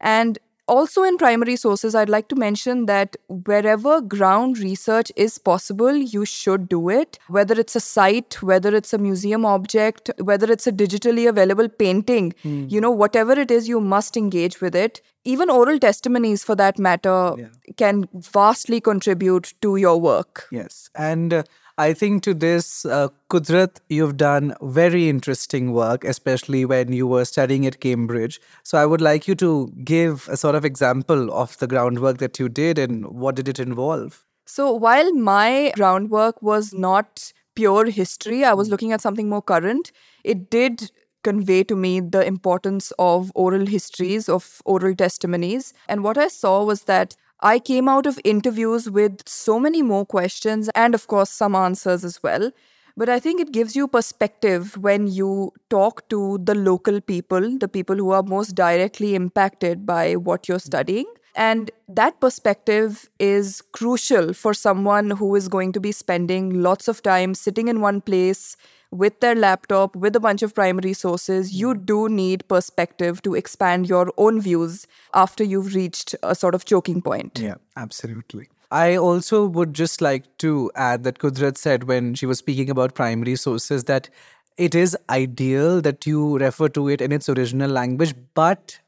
And 0.00 0.38
also, 0.68 1.04
in 1.04 1.16
primary 1.16 1.54
sources, 1.54 1.94
I'd 1.94 2.08
like 2.08 2.26
to 2.26 2.34
mention 2.34 2.86
that 2.86 3.16
wherever 3.28 4.00
ground 4.00 4.58
research 4.58 5.12
is 5.14 5.38
possible, 5.38 5.94
you 5.94 6.24
should 6.24 6.68
do 6.68 6.88
it. 6.88 7.20
Whether 7.28 7.54
it's 7.60 7.76
a 7.76 7.80
site, 7.80 8.42
whether 8.42 8.74
it's 8.74 8.92
a 8.92 8.98
museum 8.98 9.44
object, 9.46 10.10
whether 10.18 10.50
it's 10.50 10.66
a 10.66 10.72
digitally 10.72 11.28
available 11.28 11.68
painting, 11.68 12.34
Hmm. 12.42 12.66
you 12.68 12.80
know, 12.80 12.90
whatever 12.90 13.38
it 13.38 13.52
is, 13.52 13.68
you 13.68 13.78
must 13.80 14.16
engage 14.16 14.60
with 14.60 14.74
it. 14.74 15.00
Even 15.24 15.50
oral 15.50 15.78
testimonies, 15.78 16.42
for 16.42 16.56
that 16.56 16.80
matter, 16.80 17.34
Yeah. 17.38 17.46
can 17.76 18.08
vastly 18.12 18.80
contribute 18.80 19.54
to 19.62 19.76
your 19.76 20.00
work. 20.00 20.48
Yes. 20.50 20.90
And 20.96 21.32
uh, 21.32 21.42
I 21.78 21.92
think 21.92 22.22
to 22.22 22.32
this, 22.32 22.86
uh, 22.86 23.08
Kudrat, 23.28 23.80
you've 23.90 24.16
done 24.16 24.54
very 24.62 25.10
interesting 25.10 25.72
work, 25.72 26.04
especially 26.04 26.64
when 26.64 26.92
you 26.92 27.06
were 27.06 27.26
studying 27.26 27.66
at 27.66 27.80
Cambridge. 27.80 28.40
So 28.62 28.78
I 28.78 28.86
would 28.86 29.02
like 29.02 29.28
you 29.28 29.34
to 29.36 29.70
give 29.84 30.26
a 30.30 30.38
sort 30.38 30.54
of 30.54 30.64
example 30.64 31.30
of 31.32 31.58
the 31.58 31.66
groundwork 31.66 32.16
that 32.18 32.38
you 32.38 32.48
did 32.48 32.78
and 32.78 33.06
what 33.06 33.34
did 33.34 33.46
it 33.46 33.58
involve? 33.58 34.24
So 34.46 34.72
while 34.72 35.12
my 35.12 35.72
groundwork 35.76 36.40
was 36.40 36.72
not 36.72 37.32
pure 37.54 37.90
history, 37.90 38.42
I 38.42 38.54
was 38.54 38.70
looking 38.70 38.92
at 38.92 39.02
something 39.02 39.28
more 39.28 39.42
current. 39.42 39.92
It 40.24 40.48
did 40.48 40.90
convey 41.24 41.64
to 41.64 41.76
me 41.76 42.00
the 42.00 42.24
importance 42.24 42.92
of 42.98 43.32
oral 43.34 43.66
histories, 43.66 44.28
of 44.28 44.62
oral 44.64 44.94
testimonies. 44.94 45.74
And 45.88 46.02
what 46.04 46.16
I 46.16 46.28
saw 46.28 46.64
was 46.64 46.84
that 46.84 47.16
I 47.40 47.58
came 47.58 47.88
out 47.88 48.06
of 48.06 48.18
interviews 48.24 48.90
with 48.90 49.28
so 49.28 49.60
many 49.60 49.82
more 49.82 50.06
questions 50.06 50.70
and, 50.74 50.94
of 50.94 51.06
course, 51.06 51.30
some 51.30 51.54
answers 51.54 52.04
as 52.04 52.22
well. 52.22 52.50
But 52.96 53.10
I 53.10 53.20
think 53.20 53.40
it 53.40 53.52
gives 53.52 53.76
you 53.76 53.88
perspective 53.88 54.76
when 54.78 55.06
you 55.06 55.52
talk 55.68 56.08
to 56.08 56.38
the 56.42 56.54
local 56.54 57.00
people, 57.00 57.58
the 57.58 57.68
people 57.68 57.96
who 57.96 58.10
are 58.10 58.22
most 58.22 58.54
directly 58.54 59.14
impacted 59.14 59.84
by 59.84 60.14
what 60.16 60.48
you're 60.48 60.58
studying. 60.58 61.04
And 61.34 61.70
that 61.88 62.18
perspective 62.20 63.10
is 63.18 63.62
crucial 63.72 64.32
for 64.32 64.54
someone 64.54 65.10
who 65.10 65.36
is 65.36 65.48
going 65.48 65.72
to 65.72 65.80
be 65.80 65.92
spending 65.92 66.62
lots 66.62 66.88
of 66.88 67.02
time 67.02 67.34
sitting 67.34 67.68
in 67.68 67.82
one 67.82 68.00
place 68.00 68.56
with 68.96 69.20
their 69.20 69.34
laptop, 69.34 69.94
with 69.94 70.16
a 70.16 70.20
bunch 70.20 70.42
of 70.42 70.54
primary 70.54 70.92
sources. 70.92 71.52
You 71.52 71.74
hmm. 71.74 71.84
do 71.84 72.08
need 72.08 72.46
perspective 72.48 73.22
to 73.22 73.34
expand 73.34 73.88
your 73.88 74.12
own 74.16 74.40
views 74.40 74.86
after 75.14 75.44
you've 75.44 75.74
reached 75.74 76.14
a 76.22 76.34
sort 76.34 76.54
of 76.54 76.64
choking 76.64 77.02
point. 77.02 77.38
Yeah, 77.38 77.56
absolutely. 77.76 78.48
I 78.70 78.96
also 78.96 79.46
would 79.46 79.74
just 79.74 80.00
like 80.00 80.24
to 80.38 80.70
add 80.74 81.04
that 81.04 81.18
Kudrat 81.18 81.56
said 81.56 81.84
when 81.84 82.14
she 82.14 82.26
was 82.26 82.38
speaking 82.38 82.68
about 82.68 82.94
primary 82.94 83.36
sources 83.36 83.84
that 83.84 84.08
it 84.56 84.74
is 84.74 84.96
ideal 85.10 85.80
that 85.82 86.06
you 86.06 86.38
refer 86.38 86.68
to 86.70 86.88
it 86.88 87.00
in 87.00 87.12
its 87.12 87.28
original 87.28 87.70
language, 87.70 88.14
but 88.34 88.80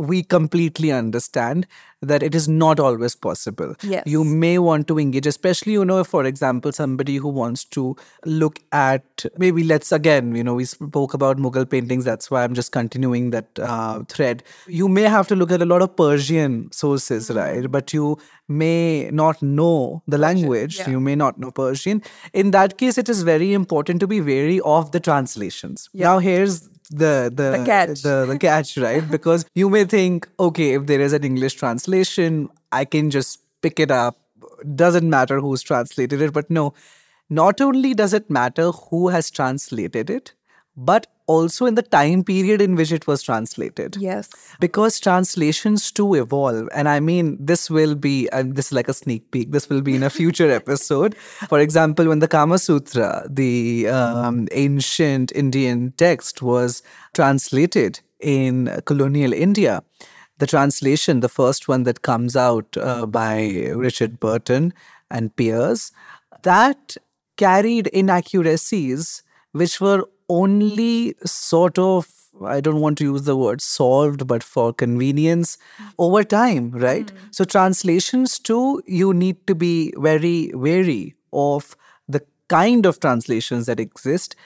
we 0.00 0.22
completely 0.22 0.90
understand 0.90 1.66
that 2.02 2.22
it 2.22 2.34
is 2.34 2.48
not 2.48 2.80
always 2.80 3.14
possible. 3.14 3.74
Yes. 3.82 4.04
You 4.06 4.24
may 4.24 4.58
want 4.58 4.88
to 4.88 4.98
engage, 4.98 5.26
especially, 5.26 5.72
you 5.74 5.84
know, 5.84 5.98
if, 6.00 6.06
for 6.06 6.24
example, 6.24 6.72
somebody 6.72 7.16
who 7.16 7.28
wants 7.28 7.64
to 7.66 7.94
look 8.24 8.58
at 8.72 9.26
maybe 9.36 9.62
let's 9.62 9.92
again, 9.92 10.34
you 10.34 10.42
know, 10.42 10.54
we 10.54 10.64
spoke 10.64 11.12
about 11.12 11.36
Mughal 11.36 11.68
paintings. 11.68 12.06
That's 12.06 12.30
why 12.30 12.44
I'm 12.44 12.54
just 12.54 12.72
continuing 12.72 13.30
that 13.30 13.58
uh, 13.58 14.02
thread. 14.08 14.42
You 14.66 14.88
may 14.88 15.02
have 15.02 15.28
to 15.28 15.36
look 15.36 15.52
at 15.52 15.60
a 15.60 15.66
lot 15.66 15.82
of 15.82 15.94
Persian 15.94 16.72
sources, 16.72 17.30
right? 17.30 17.70
But 17.70 17.92
you 17.92 18.16
may 18.48 19.10
not 19.10 19.42
know 19.42 20.02
the 20.08 20.16
language. 20.18 20.78
yeah. 20.78 20.88
You 20.88 21.00
may 21.00 21.14
not 21.14 21.38
know 21.38 21.50
Persian. 21.50 22.02
In 22.32 22.50
that 22.52 22.78
case, 22.78 22.96
it 22.96 23.10
is 23.10 23.22
very 23.22 23.52
important 23.52 24.00
to 24.00 24.06
be 24.06 24.22
wary 24.22 24.60
of 24.60 24.92
the 24.92 25.00
translations. 25.00 25.90
Now, 25.92 26.18
here's 26.18 26.68
the 26.90 27.30
the 27.34 27.50
The 27.58 27.64
catch. 27.64 28.02
the, 28.02 28.26
the 28.26 28.38
catch 28.38 28.76
right? 28.78 29.08
Because 29.16 29.44
you 29.54 29.70
may 29.70 29.84
think 29.84 30.28
okay 30.38 30.74
if 30.74 30.86
there 30.86 31.00
is 31.00 31.12
an 31.12 31.24
english 31.24 31.54
translation 31.54 32.48
i 32.72 32.84
can 32.84 33.10
just 33.10 33.40
pick 33.62 33.78
it 33.78 33.90
up. 33.90 34.18
Doesn't 34.74 35.08
matter 35.08 35.40
who's 35.40 35.62
translated 35.62 36.20
it 36.22 36.32
but 36.32 36.50
no. 36.50 36.74
Not 37.28 37.60
only 37.60 37.94
does 37.94 38.12
it 38.12 38.28
matter 38.30 38.70
who 38.72 39.08
has 39.08 39.30
translated 39.30 40.10
it 40.10 40.32
but 40.76 41.06
also 41.32 41.66
in 41.70 41.74
the 41.78 41.82
time 41.94 42.22
period 42.30 42.60
in 42.66 42.74
which 42.80 42.92
it 42.98 43.06
was 43.10 43.22
translated 43.28 43.96
Yes. 44.04 44.28
because 44.64 44.98
translations 45.06 45.86
too 45.98 46.08
evolve 46.20 46.68
and 46.80 46.88
i 46.94 46.98
mean 47.08 47.30
this 47.52 47.62
will 47.78 47.94
be 48.06 48.14
and 48.38 48.56
this 48.60 48.66
is 48.70 48.72
like 48.78 48.88
a 48.94 48.96
sneak 49.00 49.30
peek 49.36 49.52
this 49.56 49.68
will 49.72 49.82
be 49.90 49.94
in 50.00 50.02
a 50.02 50.10
future 50.20 50.50
episode 50.60 51.16
for 51.52 51.60
example 51.66 52.08
when 52.12 52.20
the 52.24 52.30
kama 52.36 52.58
sutra 52.66 53.10
the 53.42 53.88
um, 53.98 54.40
ancient 54.66 55.32
indian 55.44 55.84
text 56.06 56.42
was 56.52 56.82
translated 57.20 58.00
in 58.38 58.54
colonial 58.92 59.32
india 59.48 59.76
the 60.42 60.46
translation 60.54 61.20
the 61.20 61.28
first 61.40 61.68
one 61.74 61.82
that 61.88 62.02
comes 62.10 62.34
out 62.48 62.76
uh, 62.90 63.06
by 63.20 63.34
richard 63.86 64.18
burton 64.26 64.72
and 65.10 65.34
peers 65.40 65.92
that 66.50 66.96
carried 67.42 67.86
inaccuracies 68.02 69.22
which 69.52 69.80
were 69.80 70.04
only 70.30 71.14
sort 71.24 71.78
of 71.78 72.06
I 72.44 72.60
don't 72.60 72.80
want 72.80 72.98
to 72.98 73.04
use 73.04 73.24
the 73.24 73.36
word 73.36 73.60
solved, 73.60 74.26
but 74.26 74.42
for 74.42 74.72
convenience 74.72 75.58
over 75.98 76.22
time, 76.24 76.70
right? 76.70 77.10
Hmm. 77.10 77.16
So, 77.32 77.44
translations 77.44 78.38
too, 78.38 78.82
you 78.86 79.12
need 79.12 79.46
to 79.46 79.54
be 79.54 79.92
very 79.96 80.52
wary 80.54 81.14
of 81.32 81.76
the 82.08 82.24
kind 82.48 82.86
of 82.86 83.00
translations 83.00 83.66
that 83.66 83.80
exist. 83.80 84.36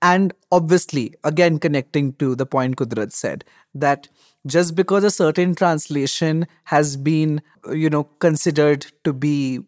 And 0.00 0.32
obviously, 0.52 1.14
again, 1.24 1.58
connecting 1.58 2.12
to 2.14 2.34
the 2.34 2.46
point 2.46 2.76
Kudrat 2.76 3.12
said, 3.12 3.44
that 3.74 4.08
just 4.46 4.74
because 4.74 5.02
a 5.02 5.10
certain 5.10 5.54
translation 5.54 6.46
has 6.64 6.96
been, 6.96 7.40
you 7.72 7.88
know, 7.88 8.04
considered 8.20 8.86
to 9.04 9.12
be 9.12 9.60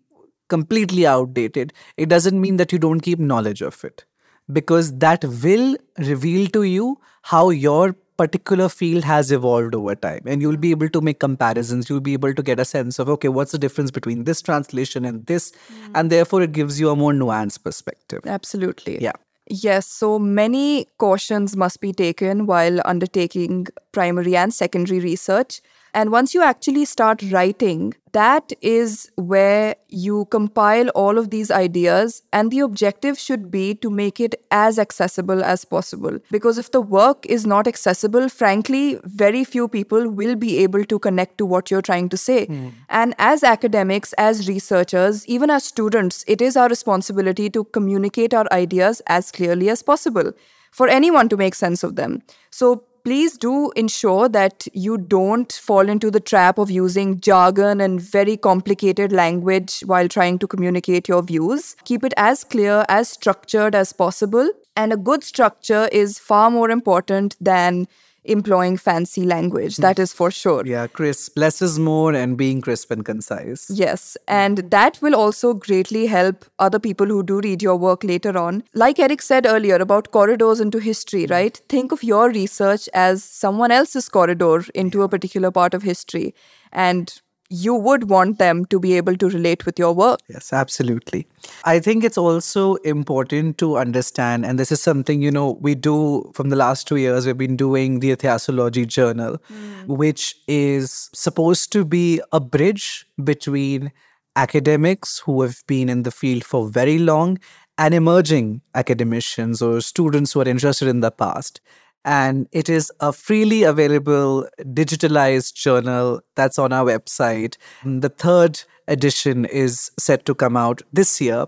completely 0.49 1.07
outdated, 1.07 1.73
it 1.97 2.09
doesn't 2.09 2.41
mean 2.41 2.59
that 2.59 2.71
you 2.71 2.79
don't 2.79 3.01
keep 3.01 3.19
knowledge 3.19 3.63
of 3.63 3.83
it 3.83 4.05
because 4.53 4.97
that 4.99 5.25
will 5.25 5.77
reveal 5.99 6.47
to 6.49 6.63
you 6.63 6.99
how 7.23 7.51
your 7.51 7.97
particular 8.17 8.69
field 8.69 9.05
has 9.05 9.31
evolved 9.31 9.75
over 9.75 9.95
time. 9.95 10.23
And 10.27 10.41
you'll 10.41 10.57
be 10.57 10.71
able 10.71 10.89
to 10.89 11.01
make 11.01 11.21
comparisons. 11.21 11.91
You'll 11.91 12.01
be 12.01 12.15
able 12.15 12.33
to 12.35 12.43
get 12.43 12.59
a 12.59 12.65
sense 12.65 12.99
of 12.99 13.09
okay 13.11 13.29
what's 13.29 13.53
the 13.53 13.59
difference 13.59 13.91
between 13.91 14.25
this 14.25 14.41
translation 14.41 15.05
and 15.05 15.27
this? 15.27 15.51
Mm. 15.51 15.91
And 15.95 16.11
therefore 16.11 16.43
it 16.43 16.53
gives 16.53 16.81
you 16.81 16.91
a 16.91 16.97
more 16.97 17.13
nuanced 17.13 17.63
perspective. 17.63 18.21
Absolutely. 18.27 19.03
yeah. 19.03 19.13
Yes, 19.49 19.87
so 19.87 20.19
many 20.19 20.89
cautions 20.99 21.57
must 21.57 21.81
be 21.81 21.93
taken 21.93 22.47
while 22.47 22.81
undertaking 22.85 23.69
primary 23.93 24.37
and 24.37 24.53
secondary 24.53 24.99
research. 24.99 25.61
And 25.95 26.11
once 26.11 26.35
you 26.35 26.43
actually 26.43 26.85
start 26.85 27.23
writing, 27.31 27.95
that 28.13 28.53
is 28.61 29.11
where 29.17 29.77
you 29.89 30.27
compile 30.27 30.89
all 30.91 31.19
of 31.19 31.31
these 31.31 31.51
ideas. 31.51 32.23
And 32.33 32.51
the 32.51 32.61
objective 32.61 33.19
should 33.19 33.51
be 33.51 33.75
to 33.77 33.91
make 33.91 34.21
it 34.21 34.35
as 34.51 34.79
accessible 34.79 35.43
as 35.45 35.65
possible. 35.65 36.19
Because 36.31 36.59
if 36.59 36.71
the 36.71 36.81
work 36.81 37.25
is 37.27 37.47
not 37.47 37.67
accessible, 37.67 38.29
frankly, 38.29 38.99
very 39.05 39.45
few 39.45 39.69
people 39.69 40.09
will 40.09 40.35
be 40.35 40.59
able 40.59 40.85
to 40.85 40.99
connect 40.99 41.39
to 41.39 41.47
what 41.47 41.71
you're 41.71 41.83
trying 41.83 42.09
to 42.11 42.17
say. 42.17 42.47
Hmm. 42.47 42.69
And 42.89 43.15
as 43.19 43.43
academics, 43.43 44.13
as 44.15 44.49
researchers, 44.49 45.27
even 45.27 45.51
as 45.51 45.65
students, 45.65 46.25
it 46.27 46.41
is 46.41 46.57
our 46.57 46.69
responsibility 46.69 47.51
to 47.51 47.65
communicate 47.65 48.35
our 48.35 48.47
ideas 48.53 49.03
as 49.07 49.31
clearly 49.31 49.69
as 49.69 49.83
possible 49.83 50.33
for 50.73 50.89
anyone 50.89 51.29
to 51.31 51.37
make 51.39 51.55
sense 51.55 51.83
of 51.83 51.97
them. 51.97 52.23
So 52.51 52.85
please 53.07 53.39
do 53.39 53.71
ensure 53.77 54.29
that 54.29 54.67
you 54.73 54.99
don't 54.99 55.53
fall 55.53 55.89
into 55.89 56.11
the 56.11 56.19
trap 56.19 56.59
of 56.59 56.73
using 56.73 57.21
jargon 57.21 57.81
and 57.81 58.01
very 58.01 58.37
complicated 58.37 59.13
language 59.13 59.79
while 59.87 60.09
trying 60.09 60.41
to 60.41 60.49
communicate 60.49 61.07
your 61.07 61.23
views. 61.23 61.77
Keep 61.85 62.03
it 62.03 62.13
as 62.17 62.43
clear, 62.43 62.85
as 62.89 63.09
structured 63.09 63.77
as 63.77 63.93
possible. 63.93 64.51
And 64.77 64.93
a 64.93 64.97
good 64.97 65.23
structure 65.23 65.89
is 65.93 66.19
far 66.19 66.51
more 66.51 66.69
important 66.69 67.37
than 67.41 67.87
employing 68.27 68.77
fancy 68.77 69.25
language. 69.25 69.77
That 69.77 69.99
is 69.99 70.13
for 70.13 70.31
sure. 70.31 70.65
Yeah, 70.67 70.87
crisp, 70.87 71.37
less 71.37 71.63
is 71.63 71.79
more, 71.79 72.13
and 72.13 72.37
being 72.37 72.61
crisp 72.61 72.91
and 72.91 73.05
concise. 73.05 73.71
Yes, 73.71 74.17
and 74.29 74.59
that 74.71 74.99
will 75.01 75.15
also 75.15 75.55
greatly 75.55 76.07
help 76.07 76.45
other 76.59 76.79
people 76.79 77.07
who 77.07 77.23
do 77.23 77.41
read 77.41 77.63
your 77.63 77.77
work 77.77 78.05
later 78.05 78.37
on. 78.37 78.63
Like 78.75 78.99
Eric 78.99 79.23
said 79.23 79.47
earlier 79.47 79.77
about 79.77 80.11
corridors 80.11 80.61
into 80.61 80.79
history, 80.79 81.27
right? 81.27 81.61
Think 81.69 81.93
of 81.93 82.03
your 82.03 82.31
research 82.31 82.89
as 82.95 83.25
someone 83.25 83.71
else's 83.71 84.09
corridor 84.09 84.65
into 84.75 85.03
a 85.03 85.09
particular 85.09 85.51
part 85.51 85.75
of 85.75 85.83
history. 85.83 86.35
And 86.73 87.21
you 87.49 87.75
would 87.75 88.09
want 88.11 88.39
them 88.39 88.65
to 88.67 88.81
be 88.81 88.95
able 88.97 89.17
to 89.17 89.29
relate 89.29 89.67
with 89.67 89.79
your 89.79 89.93
work. 89.93 90.21
Yes, 90.29 90.53
absolutely. 90.53 91.27
I 91.65 91.79
think 91.79 92.05
it's 92.05 92.19
also 92.19 92.75
important 92.77 93.59
to 93.59 93.77
understand, 93.79 94.45
and 94.45 94.59
this 94.59 94.73
is 94.73 94.83
something, 94.83 95.23
you 95.23 95.31
know, 95.31 95.59
we 95.61 95.75
do 95.75 96.31
from 96.35 96.49
the 96.49 96.57
last 96.57 96.87
two 96.89 96.97
years, 96.97 97.27
we've 97.27 97.37
been 97.37 97.57
doing 97.57 98.01
the 98.01 98.15
Itihasology 98.17 98.87
Journal, 98.87 99.39
mm. 99.53 99.87
which 99.87 100.35
is 100.49 101.11
supposed 101.13 101.73
to 101.73 101.85
be 101.85 102.21
a 102.33 102.41
bridge 102.41 103.07
between 103.23 103.93
academics 104.35 105.21
who 105.21 105.43
have 105.43 105.63
been 105.67 105.89
in 105.89 106.03
the 106.03 106.11
field 106.11 106.45
for 106.45 106.69
very 106.69 106.99
long 106.99 107.39
and 107.79 107.95
emerging 107.95 108.61
academicians 108.75 109.61
or 109.61 109.81
students 109.81 110.33
who 110.33 110.41
are 110.41 110.49
interested 110.49 110.89
in 110.89 111.01
the 111.01 111.11
past 111.11 111.61
and 112.07 112.49
it 112.53 112.69
is 112.69 112.91
a 113.01 113.13
freely 113.13 113.65
available 113.65 114.49
digitalized 114.61 115.55
journal 115.55 116.21
that's 116.37 116.59
on 116.59 116.73
our 116.73 116.87
website. 116.87 117.57
The 117.85 118.09
third 118.09 118.63
edition 118.89 119.45
is 119.45 119.91
set 119.99 120.25
to 120.27 120.35
come 120.35 120.57
out 120.57 120.81
this 120.93 121.21
year. 121.21 121.47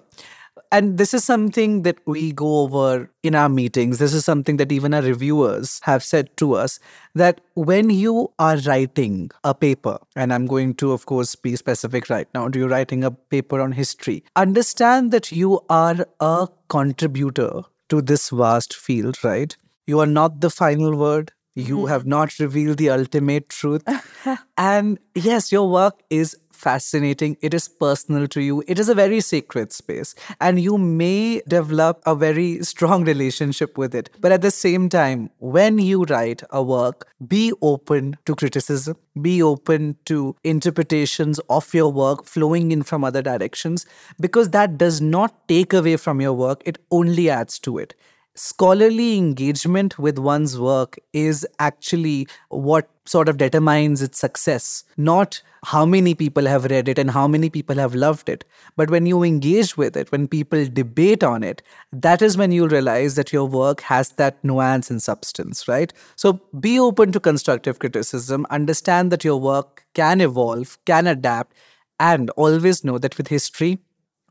And 0.71 0.99
this 0.99 1.15
is 1.15 1.25
something 1.25 1.83
that 1.83 1.97
we 2.07 2.33
go 2.33 2.59
over 2.59 3.11
in 3.23 3.35
our 3.35 3.49
meetings. 3.49 3.99
This 3.99 4.13
is 4.13 4.25
something 4.27 4.59
that 4.59 4.71
even 4.71 4.93
our 4.93 5.01
reviewers 5.01 5.81
have 5.85 6.05
said 6.05 6.37
to 6.39 6.55
us 6.55 6.79
that 7.15 7.41
when 7.55 7.89
you 7.89 8.33
are 8.39 8.59
writing 8.59 9.31
a 9.45 9.55
paper, 9.55 9.97
and 10.15 10.31
I'm 10.31 10.47
going 10.47 10.75
to, 10.75 10.93
of 10.93 11.07
course, 11.07 11.35
be 11.37 11.57
specific 11.57 12.11
right 12.11 12.29
now, 12.35 12.51
you're 12.53 12.69
writing 12.69 13.03
a 13.03 13.13
paper 13.13 13.61
on 13.61 13.73
history, 13.73 14.25
understand 14.37 15.11
that 15.13 15.33
you 15.33 15.61
are 15.71 16.07
a 16.21 16.49
contributor 16.69 17.63
to 17.89 18.03
this 18.03 18.29
vast 18.29 18.75
field, 18.75 19.25
right? 19.25 19.57
You 19.89 20.01
are 20.01 20.07
not 20.07 20.43
the 20.43 20.51
final 20.51 20.95
word. 20.95 21.33
You 21.55 21.79
mm-hmm. 21.79 21.87
have 21.87 22.05
not 22.05 22.39
revealed 22.39 22.77
the 22.77 22.91
ultimate 22.91 23.49
truth. 23.49 23.83
and 24.59 24.99
yes, 25.15 25.51
your 25.51 25.67
work 25.71 26.03
is 26.11 26.37
fascinating. 26.53 27.39
It 27.41 27.55
is 27.55 27.69
personal 27.69 28.27
to 28.29 28.43
you. 28.43 28.63
It 28.67 28.79
is 28.79 28.91
a 28.91 28.95
very 28.95 29.23
sacred 29.23 29.73
space. 29.73 30.15
And 30.43 30.61
you 30.61 30.77
may 30.77 31.41
develop 31.49 32.03
a 32.05 32.15
very 32.15 32.63
strong 32.65 33.05
relationship 33.05 33.79
with 33.79 33.95
it. 33.95 34.11
But 34.21 34.31
at 34.31 34.43
the 34.43 34.51
same 34.51 34.91
time, 34.91 35.31
when 35.39 35.79
you 35.79 36.05
write 36.05 36.43
a 36.51 36.63
work, 36.63 37.09
be 37.27 37.55
open 37.63 38.19
to 38.27 38.35
criticism, 38.35 38.99
be 39.23 39.43
open 39.43 39.97
to 40.05 40.37
interpretations 40.45 41.39
of 41.49 41.73
your 41.73 41.91
work 41.91 42.27
flowing 42.27 42.73
in 42.73 42.83
from 42.83 43.05
other 43.05 43.23
directions, 43.23 43.87
because 44.21 44.51
that 44.51 44.77
does 44.77 45.01
not 45.01 45.49
take 45.49 45.73
away 45.73 45.97
from 45.97 46.21
your 46.21 46.35
work, 46.35 46.61
it 46.67 46.77
only 46.91 47.31
adds 47.31 47.59
to 47.61 47.79
it 47.79 47.95
scholarly 48.39 49.19
engagement 49.19 49.99
with 49.99 50.19
one's 50.19 50.59
work 50.59 50.97
is 51.13 51.47
actually 51.59 52.29
what 52.51 52.89
sort 53.05 53.29
of 53.29 53.37
determines 53.39 54.01
its 54.01 54.19
success, 54.19 54.85
not 54.97 55.43
how 55.65 55.85
many 55.85 56.15
people 56.15 56.47
have 56.47 56.67
read 56.67 56.89
it 56.89 56.99
and 56.99 57.11
how 57.11 57.27
many 57.27 57.51
people 57.51 57.77
have 57.77 57.95
loved 57.95 58.29
it. 58.29 58.45
But 58.77 58.91
when 58.91 59.07
you 59.07 59.25
engage 59.25 59.77
with 59.77 59.97
it, 59.97 60.13
when 60.13 60.29
people 60.29 60.67
debate 60.67 61.25
on 61.25 61.43
it, 61.43 61.63
that 61.91 62.23
is 62.23 62.37
when 62.37 62.53
you 62.53 62.69
realize 62.69 63.17
that 63.17 63.33
your 63.33 63.47
work 63.47 63.81
has 63.81 64.11
that 64.13 64.43
nuance 64.45 64.89
and 64.89 65.03
substance, 65.03 65.67
right? 65.67 65.93
So 66.15 66.41
be 66.61 66.79
open 66.79 67.11
to 67.13 67.21
constructive 67.21 67.81
criticism, 67.81 68.47
understand 68.51 69.11
that 69.11 69.25
your 69.25 69.41
work 69.41 69.85
can 69.95 70.21
evolve, 70.21 70.79
can 70.85 71.09
adapt, 71.09 71.57
and 71.99 72.31
always 72.31 72.85
know 72.85 72.99
that 72.99 73.19
with 73.19 73.29
history, 73.29 73.79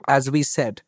as 0.08 0.32
we 0.32 0.43
said, 0.43 0.82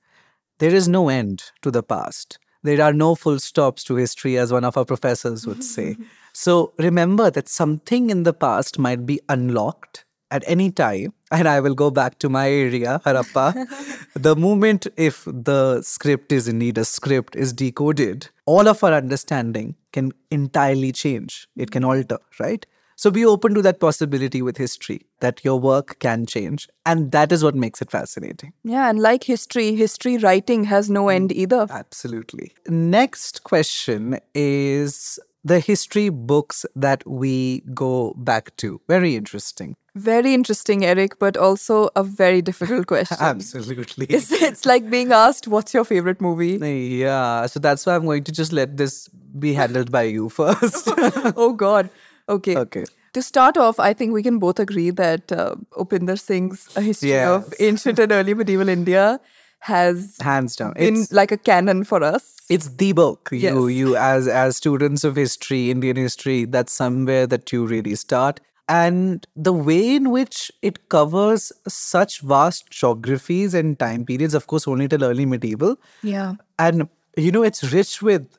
there 0.59 0.73
is 0.73 0.87
no 0.87 1.09
end 1.09 1.51
to 1.63 1.71
the 1.71 1.83
past 1.83 2.39
there 2.63 2.81
are 2.81 2.93
no 2.93 3.15
full 3.15 3.39
stops 3.39 3.83
to 3.85 3.95
history, 3.95 4.37
as 4.37 4.51
one 4.51 4.65
of 4.65 4.77
our 4.77 4.85
professors 4.85 5.47
would 5.47 5.63
say. 5.63 5.97
so 6.33 6.73
remember 6.77 7.31
that 7.31 7.47
something 7.47 8.09
in 8.09 8.23
the 8.23 8.33
past 8.33 8.79
might 8.79 9.05
be 9.05 9.19
unlocked 9.29 10.05
at 10.31 10.43
any 10.47 10.71
time. 10.71 11.13
And 11.31 11.47
I 11.47 11.59
will 11.59 11.75
go 11.75 11.91
back 11.91 12.19
to 12.19 12.29
my 12.29 12.49
area, 12.49 13.01
Harappa. 13.05 13.67
the 14.15 14.35
moment 14.35 14.87
if 14.97 15.23
the 15.25 15.81
script 15.81 16.31
is 16.31 16.47
indeed 16.47 16.77
a 16.77 16.85
script 16.85 17.35
is 17.35 17.53
decoded, 17.53 18.29
all 18.45 18.67
of 18.67 18.83
our 18.83 18.93
understanding 18.93 19.75
can 19.93 20.11
entirely 20.31 20.91
change. 20.91 21.47
It 21.55 21.71
can 21.71 21.83
alter, 21.83 22.17
right? 22.39 22.65
So 22.99 23.09
be 23.09 23.23
open 23.23 23.53
to 23.53 23.61
that 23.61 23.79
possibility 23.79 24.41
with 24.41 24.57
history 24.57 25.05
that 25.21 25.45
your 25.45 25.57
work 25.57 25.99
can 25.99 26.25
change. 26.25 26.67
And 26.85 27.13
that 27.13 27.31
is 27.31 27.45
what 27.45 27.55
makes 27.55 27.81
it 27.81 27.89
fascinating. 27.89 28.51
Yeah, 28.65 28.89
and 28.89 28.99
like 28.99 29.23
history, 29.23 29.73
history 29.73 30.17
writing 30.17 30.65
has 30.65 30.89
no 30.89 31.05
mm, 31.05 31.15
end 31.15 31.31
either. 31.31 31.65
Absolutely. 31.69 32.51
Next 32.67 33.45
question 33.45 34.19
is 34.35 35.17
the 35.45 35.61
history 35.61 36.09
books 36.09 36.65
that 36.75 37.07
we 37.07 37.61
go 37.73 38.13
back 38.17 38.53
to. 38.57 38.81
Very 38.89 39.15
interesting. 39.15 39.77
Very 39.95 40.33
interesting, 40.33 40.83
Eric, 40.83 41.19
but 41.19 41.37
also 41.37 41.91
a 41.95 42.03
very 42.03 42.41
difficult 42.41 42.87
question. 42.93 43.15
Absolutely. 43.21 44.07
It's, 44.09 44.29
it's 44.29 44.65
like 44.65 44.89
being 44.89 45.13
asked, 45.13 45.47
What's 45.47 45.73
your 45.73 45.85
favorite 45.85 46.19
movie? 46.19 46.57
Yeah, 46.97 47.45
so 47.45 47.61
that's 47.61 47.85
why 47.85 47.95
I'm 47.95 48.03
going 48.03 48.25
to 48.25 48.33
just 48.33 48.51
let 48.51 48.75
this 48.75 49.07
be 49.39 49.53
handled 49.53 49.89
by 49.89 50.03
you 50.03 50.27
first. 50.41 50.89
oh, 51.37 51.53
God. 51.53 51.89
Okay. 52.29 52.55
Okay. 52.55 52.85
To 53.13 53.21
start 53.23 53.57
off, 53.57 53.79
I 53.79 53.93
think 53.93 54.13
we 54.13 54.21
can 54.21 54.37
both 54.37 54.59
agree 54.59 54.91
that 54.91 55.31
uh, 55.31 55.55
Upinder 55.71 56.17
Singh's 56.17 56.69
A 56.75 56.81
History 56.81 57.09
yes. 57.09 57.27
of 57.27 57.53
Ancient 57.59 57.97
and 57.97 58.11
Early 58.11 58.35
Medieval 58.35 58.69
India 58.69 59.19
has 59.61 60.17
hands 60.21 60.55
down 60.55 60.73
been 60.73 60.95
it's, 60.95 61.11
like 61.11 61.31
a 61.31 61.37
canon 61.37 61.83
for 61.83 62.03
us. 62.03 62.37
It's 62.49 62.69
the 62.69 62.93
book. 62.93 63.29
Yes. 63.31 63.53
You 63.53 63.67
you 63.67 63.95
as 63.95 64.27
as 64.27 64.55
students 64.57 65.03
of 65.03 65.15
history, 65.15 65.71
Indian 65.71 65.97
history, 65.97 66.45
that's 66.45 66.71
somewhere 66.71 67.27
that 67.27 67.51
you 67.51 67.65
really 67.65 67.95
start. 67.95 68.39
And 68.69 69.25
the 69.35 69.51
way 69.51 69.95
in 69.95 70.11
which 70.11 70.51
it 70.61 70.89
covers 70.89 71.51
such 71.67 72.21
vast 72.21 72.69
geographies 72.69 73.55
and 73.55 73.77
time 73.79 74.05
periods, 74.05 74.35
of 74.35 74.45
course, 74.45 74.67
only 74.67 74.87
till 74.87 75.03
early 75.03 75.25
medieval. 75.25 75.77
Yeah. 76.03 76.35
And 76.59 76.87
you 77.17 77.31
know, 77.31 77.43
it's 77.43 77.73
rich 77.73 78.01
with 78.01 78.37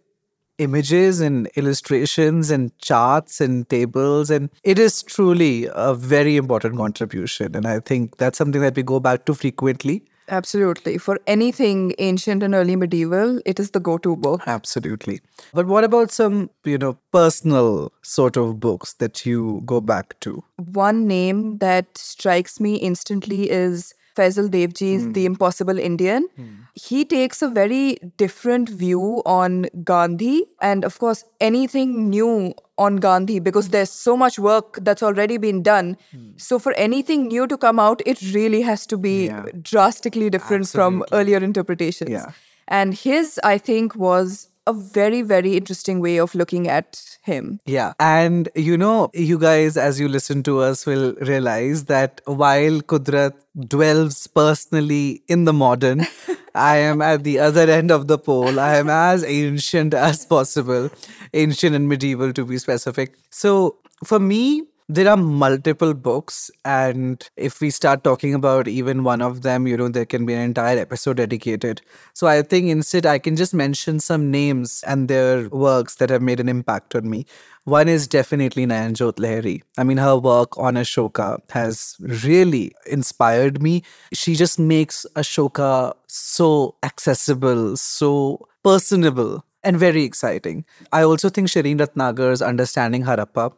images 0.60 1.20
and 1.20 1.48
illustrations 1.56 2.50
and 2.50 2.76
charts 2.78 3.40
and 3.40 3.68
tables. 3.68 4.30
And 4.30 4.50
it 4.62 4.78
is 4.78 5.02
truly 5.02 5.68
a 5.72 5.94
very 5.94 6.36
important 6.36 6.76
contribution. 6.76 7.56
And 7.56 7.66
I 7.66 7.80
think 7.80 8.18
that's 8.18 8.38
something 8.38 8.60
that 8.60 8.76
we 8.76 8.82
go 8.82 9.00
back 9.00 9.24
to 9.24 9.34
frequently. 9.34 10.04
Absolutely. 10.28 10.96
For 10.96 11.18
anything 11.26 11.92
ancient 11.98 12.44
and 12.44 12.54
early 12.54 12.76
medieval, 12.76 13.40
it 13.44 13.58
is 13.58 13.72
the 13.72 13.80
go 13.80 13.98
to 13.98 14.14
book. 14.14 14.42
Absolutely. 14.46 15.20
But 15.52 15.66
what 15.66 15.82
about 15.82 16.12
some, 16.12 16.50
you 16.64 16.78
know, 16.78 16.96
personal 17.12 17.92
sort 18.02 18.36
of 18.36 18.60
books 18.60 18.92
that 18.94 19.26
you 19.26 19.62
go 19.66 19.80
back 19.80 20.18
to? 20.20 20.44
One 20.56 21.08
name 21.08 21.58
that 21.58 21.98
strikes 21.98 22.60
me 22.60 22.76
instantly 22.76 23.50
is 23.50 23.92
Faisal 24.20 24.48
Devji's 24.48 25.06
mm. 25.06 25.14
The 25.14 25.26
Impossible 25.26 25.78
Indian. 25.78 26.28
Mm. 26.38 26.56
He 26.74 27.04
takes 27.04 27.42
a 27.42 27.48
very 27.48 27.98
different 28.16 28.68
view 28.68 29.22
on 29.26 29.66
Gandhi 29.84 30.44
and, 30.60 30.84
of 30.84 30.98
course, 30.98 31.24
anything 31.40 32.08
new 32.10 32.54
on 32.78 32.96
Gandhi 32.96 33.38
because 33.38 33.70
there's 33.70 33.90
so 33.90 34.16
much 34.16 34.38
work 34.38 34.78
that's 34.82 35.02
already 35.02 35.36
been 35.36 35.62
done. 35.62 35.96
Mm. 36.14 36.40
So, 36.40 36.58
for 36.58 36.72
anything 36.74 37.26
new 37.28 37.46
to 37.46 37.58
come 37.58 37.78
out, 37.78 38.02
it 38.06 38.22
really 38.34 38.62
has 38.62 38.86
to 38.86 38.98
be 39.08 39.26
yeah. 39.26 39.46
drastically 39.62 40.30
different 40.30 40.62
Absolutely. 40.62 41.00
from 41.00 41.20
earlier 41.20 41.38
interpretations. 41.38 42.10
Yeah. 42.10 42.32
And 42.68 42.94
his, 42.94 43.40
I 43.42 43.58
think, 43.58 43.96
was 43.96 44.49
a 44.66 44.72
very, 44.72 45.22
very 45.22 45.56
interesting 45.56 46.00
way 46.00 46.18
of 46.18 46.34
looking 46.34 46.68
at 46.68 47.02
him. 47.22 47.60
Yeah. 47.66 47.92
And 47.98 48.48
you 48.54 48.76
know, 48.76 49.10
you 49.14 49.38
guys, 49.38 49.76
as 49.76 50.00
you 50.00 50.08
listen 50.08 50.42
to 50.44 50.60
us, 50.60 50.86
will 50.86 51.14
realize 51.20 51.84
that 51.84 52.20
while 52.24 52.80
Kudrat 52.80 53.34
dwells 53.66 54.26
personally 54.26 55.22
in 55.28 55.44
the 55.44 55.52
modern, 55.52 56.06
I 56.54 56.76
am 56.76 57.00
at 57.02 57.24
the 57.24 57.38
other 57.38 57.70
end 57.70 57.90
of 57.90 58.06
the 58.08 58.18
pole. 58.18 58.58
I 58.58 58.76
am 58.76 58.88
as 58.88 59.24
ancient 59.24 59.94
as 59.94 60.24
possible, 60.26 60.90
ancient 61.32 61.76
and 61.76 61.88
medieval 61.88 62.32
to 62.32 62.44
be 62.44 62.58
specific. 62.58 63.16
So 63.30 63.76
for 64.04 64.18
me, 64.18 64.64
there 64.92 65.08
are 65.08 65.16
multiple 65.16 65.94
books 65.94 66.50
and 66.64 67.28
if 67.36 67.60
we 67.60 67.70
start 67.70 68.02
talking 68.02 68.34
about 68.34 68.66
even 68.66 69.04
one 69.04 69.22
of 69.22 69.42
them 69.42 69.68
you 69.68 69.76
know 69.76 69.88
there 69.88 70.04
can 70.04 70.26
be 70.26 70.34
an 70.34 70.40
entire 70.40 70.76
episode 70.76 71.18
dedicated 71.18 71.80
so 72.12 72.26
i 72.26 72.42
think 72.42 72.68
instead 72.68 73.06
i 73.06 73.16
can 73.16 73.36
just 73.36 73.54
mention 73.54 74.00
some 74.00 74.32
names 74.32 74.82
and 74.88 75.06
their 75.06 75.48
works 75.50 75.94
that 75.96 76.10
have 76.10 76.20
made 76.20 76.40
an 76.40 76.48
impact 76.48 76.96
on 76.96 77.08
me 77.08 77.24
one 77.64 77.88
is 77.88 78.08
definitely 78.08 78.64
Nayanjot 78.66 79.16
Lahiri. 79.16 79.62
I 79.76 79.84
mean, 79.84 79.98
her 79.98 80.16
work 80.16 80.56
on 80.58 80.74
Ashoka 80.74 81.38
has 81.50 81.94
really 82.00 82.72
inspired 82.86 83.62
me. 83.62 83.82
She 84.14 84.34
just 84.34 84.58
makes 84.58 85.04
Ashoka 85.14 85.92
so 86.08 86.74
accessible, 86.82 87.76
so 87.76 88.48
personable, 88.64 89.44
and 89.62 89.78
very 89.78 90.04
exciting. 90.04 90.64
I 90.90 91.02
also 91.02 91.28
think 91.28 91.48
Shereen 91.48 91.78
Ratnagar's 91.78 92.40
understanding 92.40 93.04
Harappa 93.04 93.52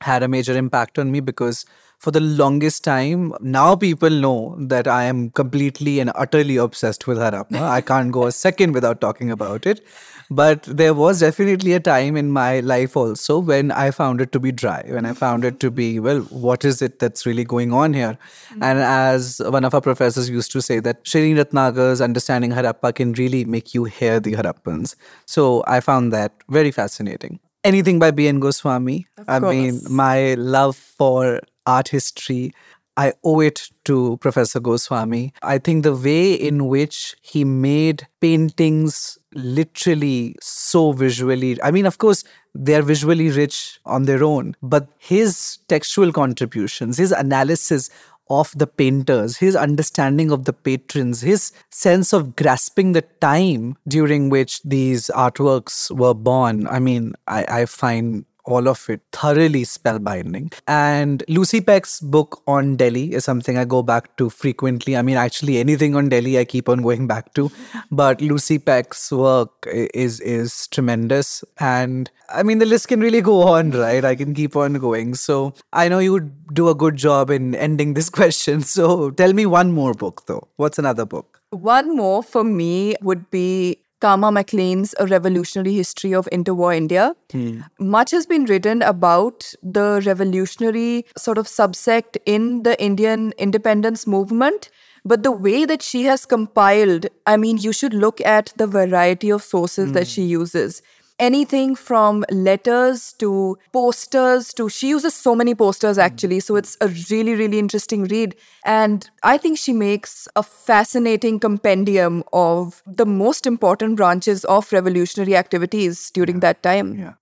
had 0.00 0.22
a 0.22 0.28
major 0.28 0.56
impact 0.56 0.98
on 0.98 1.10
me 1.10 1.20
because 1.20 1.64
for 1.98 2.10
the 2.10 2.20
longest 2.20 2.84
time, 2.84 3.32
now 3.40 3.74
people 3.74 4.10
know 4.10 4.56
that 4.60 4.86
I 4.86 5.04
am 5.04 5.30
completely 5.30 5.98
and 5.98 6.12
utterly 6.14 6.56
obsessed 6.56 7.06
with 7.06 7.16
Harappa. 7.18 7.60
I 7.76 7.80
can't 7.80 8.12
go 8.12 8.26
a 8.26 8.32
second 8.32 8.72
without 8.72 9.00
talking 9.00 9.30
about 9.30 9.66
it. 9.66 9.84
But 10.28 10.64
there 10.64 10.92
was 10.92 11.20
definitely 11.20 11.72
a 11.72 11.80
time 11.80 12.16
in 12.16 12.32
my 12.32 12.58
life 12.60 12.96
also 12.96 13.38
when 13.38 13.70
I 13.70 13.92
found 13.92 14.20
it 14.20 14.32
to 14.32 14.40
be 14.40 14.50
dry, 14.50 14.84
when 14.88 15.06
I 15.06 15.12
found 15.12 15.44
it 15.44 15.60
to 15.60 15.70
be, 15.70 16.00
well, 16.00 16.20
what 16.22 16.64
is 16.64 16.82
it 16.82 16.98
that's 16.98 17.24
really 17.24 17.44
going 17.44 17.72
on 17.72 17.94
here? 17.94 18.18
Mm-hmm. 18.50 18.62
And 18.62 18.78
as 18.80 19.40
one 19.46 19.64
of 19.64 19.72
our 19.72 19.80
professors 19.80 20.28
used 20.28 20.50
to 20.52 20.60
say, 20.60 20.80
that 20.80 21.04
Shereen 21.04 21.36
Ratnagar's 21.42 22.00
understanding 22.00 22.50
Harappa 22.50 22.92
can 22.92 23.12
really 23.12 23.44
make 23.44 23.72
you 23.72 23.84
hear 23.84 24.18
the 24.18 24.32
Harappans. 24.32 24.96
So 25.26 25.62
I 25.66 25.78
found 25.78 26.12
that 26.12 26.32
very 26.48 26.72
fascinating 26.72 27.38
anything 27.66 27.98
by 27.98 28.10
B.N. 28.12 28.40
Goswami. 28.40 29.06
Of 29.18 29.28
I 29.28 29.40
course. 29.40 29.54
mean, 29.54 29.80
my 29.90 30.34
love 30.34 30.76
for 30.76 31.40
art 31.66 31.88
history, 31.88 32.52
I 32.96 33.12
owe 33.24 33.40
it 33.40 33.68
to 33.84 34.16
Professor 34.18 34.60
Goswami. 34.60 35.34
I 35.42 35.58
think 35.58 35.82
the 35.82 35.94
way 35.94 36.32
in 36.32 36.68
which 36.68 37.14
he 37.20 37.44
made 37.44 38.06
paintings 38.20 39.18
literally 39.34 40.36
so 40.40 40.92
visually, 40.92 41.60
I 41.62 41.70
mean, 41.70 41.84
of 41.84 41.98
course, 41.98 42.24
they're 42.54 42.82
visually 42.82 43.30
rich 43.30 43.80
on 43.84 44.04
their 44.04 44.24
own, 44.24 44.56
but 44.62 44.88
his 44.96 45.58
textual 45.68 46.10
contributions, 46.10 46.96
his 46.96 47.12
analysis 47.12 47.90
of 48.28 48.52
the 48.56 48.66
painters, 48.66 49.38
his 49.38 49.56
understanding 49.56 50.30
of 50.30 50.44
the 50.44 50.52
patrons, 50.52 51.22
his 51.22 51.52
sense 51.70 52.12
of 52.12 52.36
grasping 52.36 52.92
the 52.92 53.02
time 53.20 53.76
during 53.88 54.28
which 54.28 54.62
these 54.62 55.06
artworks 55.14 55.90
were 55.90 56.14
born. 56.14 56.66
I 56.66 56.78
mean, 56.78 57.14
I, 57.26 57.46
I 57.48 57.66
find 57.66 58.25
all 58.46 58.68
of 58.68 58.88
it 58.88 59.00
thoroughly 59.12 59.64
spellbinding. 59.64 60.52
And 60.66 61.22
Lucy 61.28 61.60
Peck's 61.60 62.00
book 62.00 62.42
on 62.46 62.76
Delhi 62.76 63.12
is 63.12 63.24
something 63.24 63.58
I 63.58 63.64
go 63.64 63.82
back 63.82 64.16
to 64.16 64.30
frequently. 64.30 64.96
I 64.96 65.02
mean, 65.02 65.16
actually, 65.16 65.58
anything 65.58 65.96
on 65.96 66.08
Delhi 66.08 66.38
I 66.38 66.44
keep 66.44 66.68
on 66.68 66.82
going 66.82 67.06
back 67.06 67.34
to. 67.34 67.50
But 67.90 68.20
Lucy 68.20 68.58
Peck's 68.58 69.10
work 69.12 69.50
is 69.66 70.20
is 70.20 70.68
tremendous. 70.68 71.44
And 71.58 72.10
I 72.28 72.42
mean, 72.42 72.58
the 72.58 72.66
list 72.66 72.88
can 72.88 73.00
really 73.00 73.20
go 73.20 73.42
on, 73.42 73.70
right? 73.72 74.04
I 74.04 74.14
can 74.14 74.34
keep 74.34 74.56
on 74.56 74.74
going. 74.74 75.14
So 75.14 75.54
I 75.72 75.88
know 75.88 75.98
you 75.98 76.12
would 76.12 76.54
do 76.54 76.68
a 76.68 76.74
good 76.74 76.96
job 76.96 77.30
in 77.30 77.54
ending 77.54 77.94
this 77.94 78.10
question. 78.20 78.62
So 78.62 79.10
tell 79.10 79.32
me 79.32 79.46
one 79.46 79.72
more 79.72 79.94
book, 79.94 80.26
though. 80.26 80.48
What's 80.56 80.78
another 80.78 81.04
book? 81.04 81.40
One 81.50 81.96
more 81.96 82.22
for 82.22 82.42
me 82.44 82.96
would 83.02 83.30
be 83.30 83.78
Kama 84.00 84.30
MacLean's 84.30 84.94
A 84.98 85.06
Revolutionary 85.06 85.74
History 85.74 86.14
of 86.14 86.28
Interwar 86.30 86.76
India. 86.76 87.14
Hmm. 87.32 87.60
Much 87.78 88.10
has 88.10 88.26
been 88.26 88.44
written 88.44 88.82
about 88.82 89.54
the 89.62 90.02
revolutionary 90.04 91.06
sort 91.16 91.38
of 91.38 91.46
subsect 91.46 92.18
in 92.26 92.62
the 92.62 92.80
Indian 92.82 93.32
independence 93.38 94.06
movement. 94.06 94.70
But 95.04 95.22
the 95.22 95.30
way 95.30 95.64
that 95.64 95.82
she 95.82 96.02
has 96.04 96.26
compiled, 96.26 97.06
I 97.26 97.36
mean, 97.36 97.58
you 97.58 97.72
should 97.72 97.94
look 97.94 98.20
at 98.20 98.52
the 98.56 98.66
variety 98.66 99.30
of 99.30 99.42
sources 99.42 99.92
that 99.92 100.02
hmm. 100.02 100.10
she 100.10 100.22
uses 100.22 100.82
anything 101.18 101.74
from 101.74 102.24
letters 102.30 103.12
to 103.14 103.58
posters 103.72 104.52
to 104.54 104.68
she 104.68 104.88
uses 104.88 105.14
so 105.14 105.34
many 105.34 105.54
posters 105.54 105.96
hmm. 105.96 106.02
actually 106.02 106.40
so 106.40 106.56
it's 106.56 106.76
a 106.80 106.88
really 107.10 107.34
really 107.34 107.58
interesting 107.58 108.04
read 108.04 108.34
and 108.64 109.10
i 109.22 109.36
think 109.38 109.58
she 109.58 109.72
makes 109.72 110.28
a 110.36 110.42
fascinating 110.42 111.38
compendium 111.40 112.22
of 112.32 112.82
the 112.86 113.06
most 113.06 113.46
important 113.46 113.96
branches 113.96 114.44
of 114.44 114.72
revolutionary 114.72 115.36
activities 115.36 116.10
during 116.10 116.40
that 116.40 116.62
time 116.62 116.94
Yeah. 116.94 117.14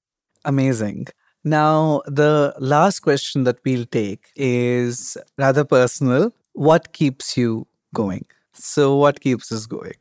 Amazing. 0.44 1.06
Now, 1.42 2.02
the 2.06 2.54
last 2.58 3.00
question 3.00 3.44
that 3.44 3.58
we'll 3.64 3.86
take 3.86 4.30
is 4.36 5.16
rather 5.38 5.64
personal. 5.64 6.32
What 6.52 6.92
keeps 6.92 7.36
you 7.36 7.66
going? 7.94 8.26
So, 8.52 8.96
what 8.96 9.20
keeps 9.20 9.50
us 9.52 9.66
going? 9.66 9.94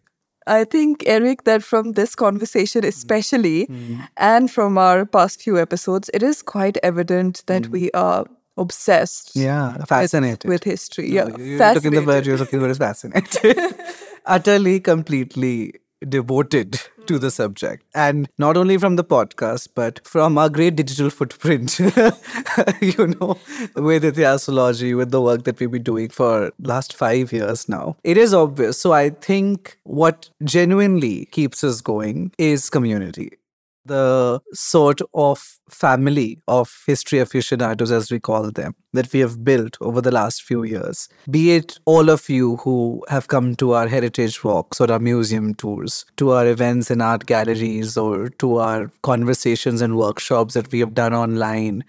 I 0.47 0.63
think, 0.63 1.03
Eric, 1.05 1.43
that 1.43 1.63
from 1.63 1.93
this 1.93 2.15
conversation, 2.15 2.81
mm. 2.81 2.87
especially, 2.87 3.67
mm. 3.67 4.07
and 4.17 4.49
from 4.49 4.77
our 4.77 5.05
past 5.05 5.41
few 5.41 5.59
episodes, 5.59 6.09
it 6.13 6.23
is 6.23 6.41
quite 6.41 6.77
evident 6.83 7.43
that 7.47 7.63
mm. 7.63 7.69
we 7.69 7.91
are 7.91 8.25
obsessed 8.57 9.35
Yeah, 9.35 9.83
fascinated. 9.85 10.49
with, 10.49 10.63
history. 10.63 11.09
Yeah, 11.11 11.27
you, 11.37 11.57
took 11.57 11.85
in 11.85 11.93
the 11.93 12.03
word 12.03 12.25
you're 12.25 12.37
looking 12.37 12.59
for 12.59 12.69
is 12.69 12.77
fascinated. 12.77 13.57
Utterly, 14.25 14.79
completely 14.79 15.73
devoted 16.07 16.79
to 17.07 17.19
the 17.19 17.31
subject. 17.31 17.85
And 17.93 18.27
not 18.37 18.57
only 18.57 18.77
from 18.77 18.95
the 18.95 19.03
podcast, 19.03 19.69
but 19.75 20.05
from 20.07 20.37
our 20.37 20.49
great 20.49 20.75
digital 20.75 21.09
footprint, 21.09 21.79
you 21.79 23.07
know, 23.07 23.37
with 23.75 24.03
Itihasology, 24.03 24.95
with 24.95 25.11
the 25.11 25.21
work 25.21 25.43
that 25.43 25.59
we've 25.59 25.71
been 25.71 25.83
doing 25.83 26.09
for 26.09 26.51
last 26.59 26.95
five 26.95 27.31
years 27.31 27.67
now. 27.69 27.97
It 28.03 28.17
is 28.17 28.33
obvious. 28.33 28.79
So 28.79 28.93
I 28.93 29.09
think 29.09 29.77
what 29.83 30.29
genuinely 30.43 31.25
keeps 31.25 31.63
us 31.63 31.81
going 31.81 32.31
is 32.37 32.69
community 32.69 33.31
the 33.85 34.39
sort 34.53 35.01
of 35.13 35.59
family 35.69 36.39
of 36.47 36.83
history 36.85 37.19
aficionados, 37.19 37.91
as 37.91 38.11
we 38.11 38.19
call 38.19 38.51
them, 38.51 38.75
that 38.93 39.11
we 39.11 39.19
have 39.19 39.43
built 39.43 39.77
over 39.81 40.01
the 40.01 40.11
last 40.11 40.43
few 40.43 40.63
years. 40.63 41.09
Be 41.29 41.55
it 41.55 41.79
all 41.85 42.09
of 42.09 42.29
you 42.29 42.57
who 42.57 43.03
have 43.09 43.27
come 43.27 43.55
to 43.55 43.73
our 43.73 43.87
heritage 43.87 44.43
walks 44.43 44.79
or 44.79 44.91
our 44.91 44.99
museum 44.99 45.53
tours, 45.53 46.05
to 46.17 46.31
our 46.31 46.47
events 46.47 46.91
in 46.91 47.01
art 47.01 47.25
galleries, 47.25 47.97
or 47.97 48.29
to 48.29 48.57
our 48.57 48.91
conversations 49.01 49.81
and 49.81 49.97
workshops 49.97 50.53
that 50.53 50.71
we 50.71 50.79
have 50.79 50.93
done 50.93 51.13
online, 51.13 51.83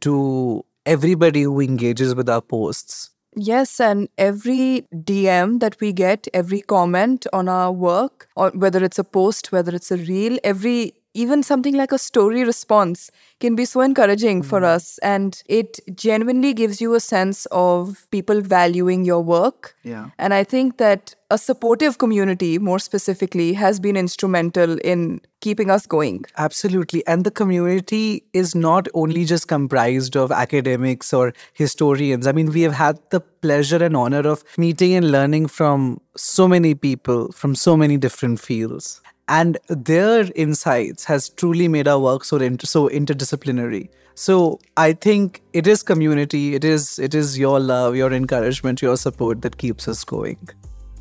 to 0.00 0.64
everybody 0.86 1.42
who 1.42 1.60
engages 1.60 2.14
with 2.14 2.28
our 2.28 2.42
posts. 2.42 3.10
Yes, 3.36 3.78
and 3.78 4.08
every 4.16 4.86
DM 4.92 5.60
that 5.60 5.78
we 5.80 5.92
get, 5.92 6.26
every 6.34 6.60
comment 6.60 7.26
on 7.32 7.48
our 7.48 7.70
work, 7.70 8.28
or 8.34 8.50
whether 8.50 8.82
it's 8.82 8.98
a 8.98 9.04
post, 9.04 9.52
whether 9.52 9.74
it's 9.74 9.92
a 9.92 9.96
reel, 9.96 10.38
every 10.42 10.94
even 11.18 11.42
something 11.42 11.74
like 11.74 11.90
a 11.90 11.98
story 11.98 12.44
response 12.44 13.10
can 13.40 13.56
be 13.56 13.64
so 13.64 13.80
encouraging 13.80 14.40
for 14.40 14.60
hmm. 14.60 14.66
us. 14.76 14.98
And 14.98 15.42
it 15.46 15.80
genuinely 15.94 16.54
gives 16.54 16.80
you 16.80 16.94
a 16.94 17.00
sense 17.00 17.46
of 17.46 18.06
people 18.12 18.40
valuing 18.40 19.04
your 19.04 19.20
work. 19.20 19.74
Yeah. 19.82 20.10
And 20.18 20.32
I 20.32 20.44
think 20.44 20.76
that 20.78 21.16
a 21.30 21.36
supportive 21.36 21.98
community, 21.98 22.58
more 22.58 22.78
specifically, 22.78 23.52
has 23.54 23.80
been 23.80 23.96
instrumental 23.96 24.78
in 24.78 25.20
keeping 25.40 25.70
us 25.70 25.86
going. 25.86 26.24
Absolutely. 26.36 27.04
And 27.06 27.24
the 27.24 27.30
community 27.32 28.22
is 28.32 28.54
not 28.54 28.86
only 28.94 29.24
just 29.24 29.48
comprised 29.48 30.16
of 30.16 30.30
academics 30.30 31.12
or 31.12 31.32
historians. 31.52 32.26
I 32.28 32.32
mean, 32.32 32.52
we 32.52 32.62
have 32.62 32.72
had 32.72 32.98
the 33.10 33.20
pleasure 33.20 33.82
and 33.84 33.96
honor 33.96 34.26
of 34.28 34.44
meeting 34.56 34.94
and 34.94 35.10
learning 35.10 35.48
from 35.48 36.00
so 36.16 36.48
many 36.48 36.74
people 36.74 37.30
from 37.32 37.54
so 37.54 37.76
many 37.76 37.96
different 37.96 38.40
fields. 38.40 39.00
And 39.28 39.58
their 39.68 40.26
insights 40.34 41.04
has 41.04 41.28
truly 41.28 41.68
made 41.68 41.86
our 41.86 41.98
work 42.00 42.24
so, 42.24 42.36
inter- 42.38 42.66
so 42.66 42.88
interdisciplinary. 42.88 43.88
So 44.14 44.58
I 44.76 44.94
think 44.94 45.42
it 45.52 45.66
is 45.66 45.82
community, 45.82 46.54
it 46.56 46.64
is 46.64 46.98
it 46.98 47.14
is 47.14 47.38
your 47.38 47.60
love, 47.60 47.94
your 47.94 48.12
encouragement, 48.12 48.82
your 48.82 48.96
support 48.96 49.42
that 49.42 49.58
keeps 49.58 49.86
us 49.86 50.02
going. 50.02 50.38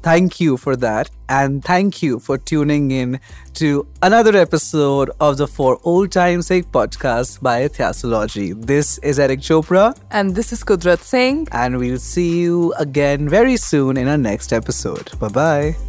Thank 0.04 0.40
you 0.40 0.56
for 0.58 0.76
that. 0.76 1.10
And 1.28 1.64
thank 1.66 2.04
you 2.04 2.20
for 2.20 2.38
tuning 2.38 2.92
in 2.92 3.20
to 3.56 3.88
another 4.04 4.38
episode 4.38 5.10
of 5.20 5.38
the 5.38 5.48
For 5.48 5.80
Old 5.84 6.12
Time's 6.12 6.46
Sake 6.48 6.72
podcast 6.72 7.42
by 7.42 7.68
Itihasology. 7.68 8.54
This 8.66 9.00
is 9.00 9.20
Eric 9.20 9.40
Chopra, 9.40 9.98
And 10.12 10.36
this 10.36 10.54
is 10.54 10.64
Kudrat 10.64 11.00
Singh. 11.00 11.48
and 11.52 11.80
we'll 11.80 11.98
see 11.98 12.40
you 12.40 12.74
again 12.78 13.28
very 13.28 13.58
soon 13.58 13.98
in 13.98 14.08
our 14.08 14.18
next 14.18 14.54
episode. 14.54 15.12
Bye 15.20 15.30
bye. 15.30 15.87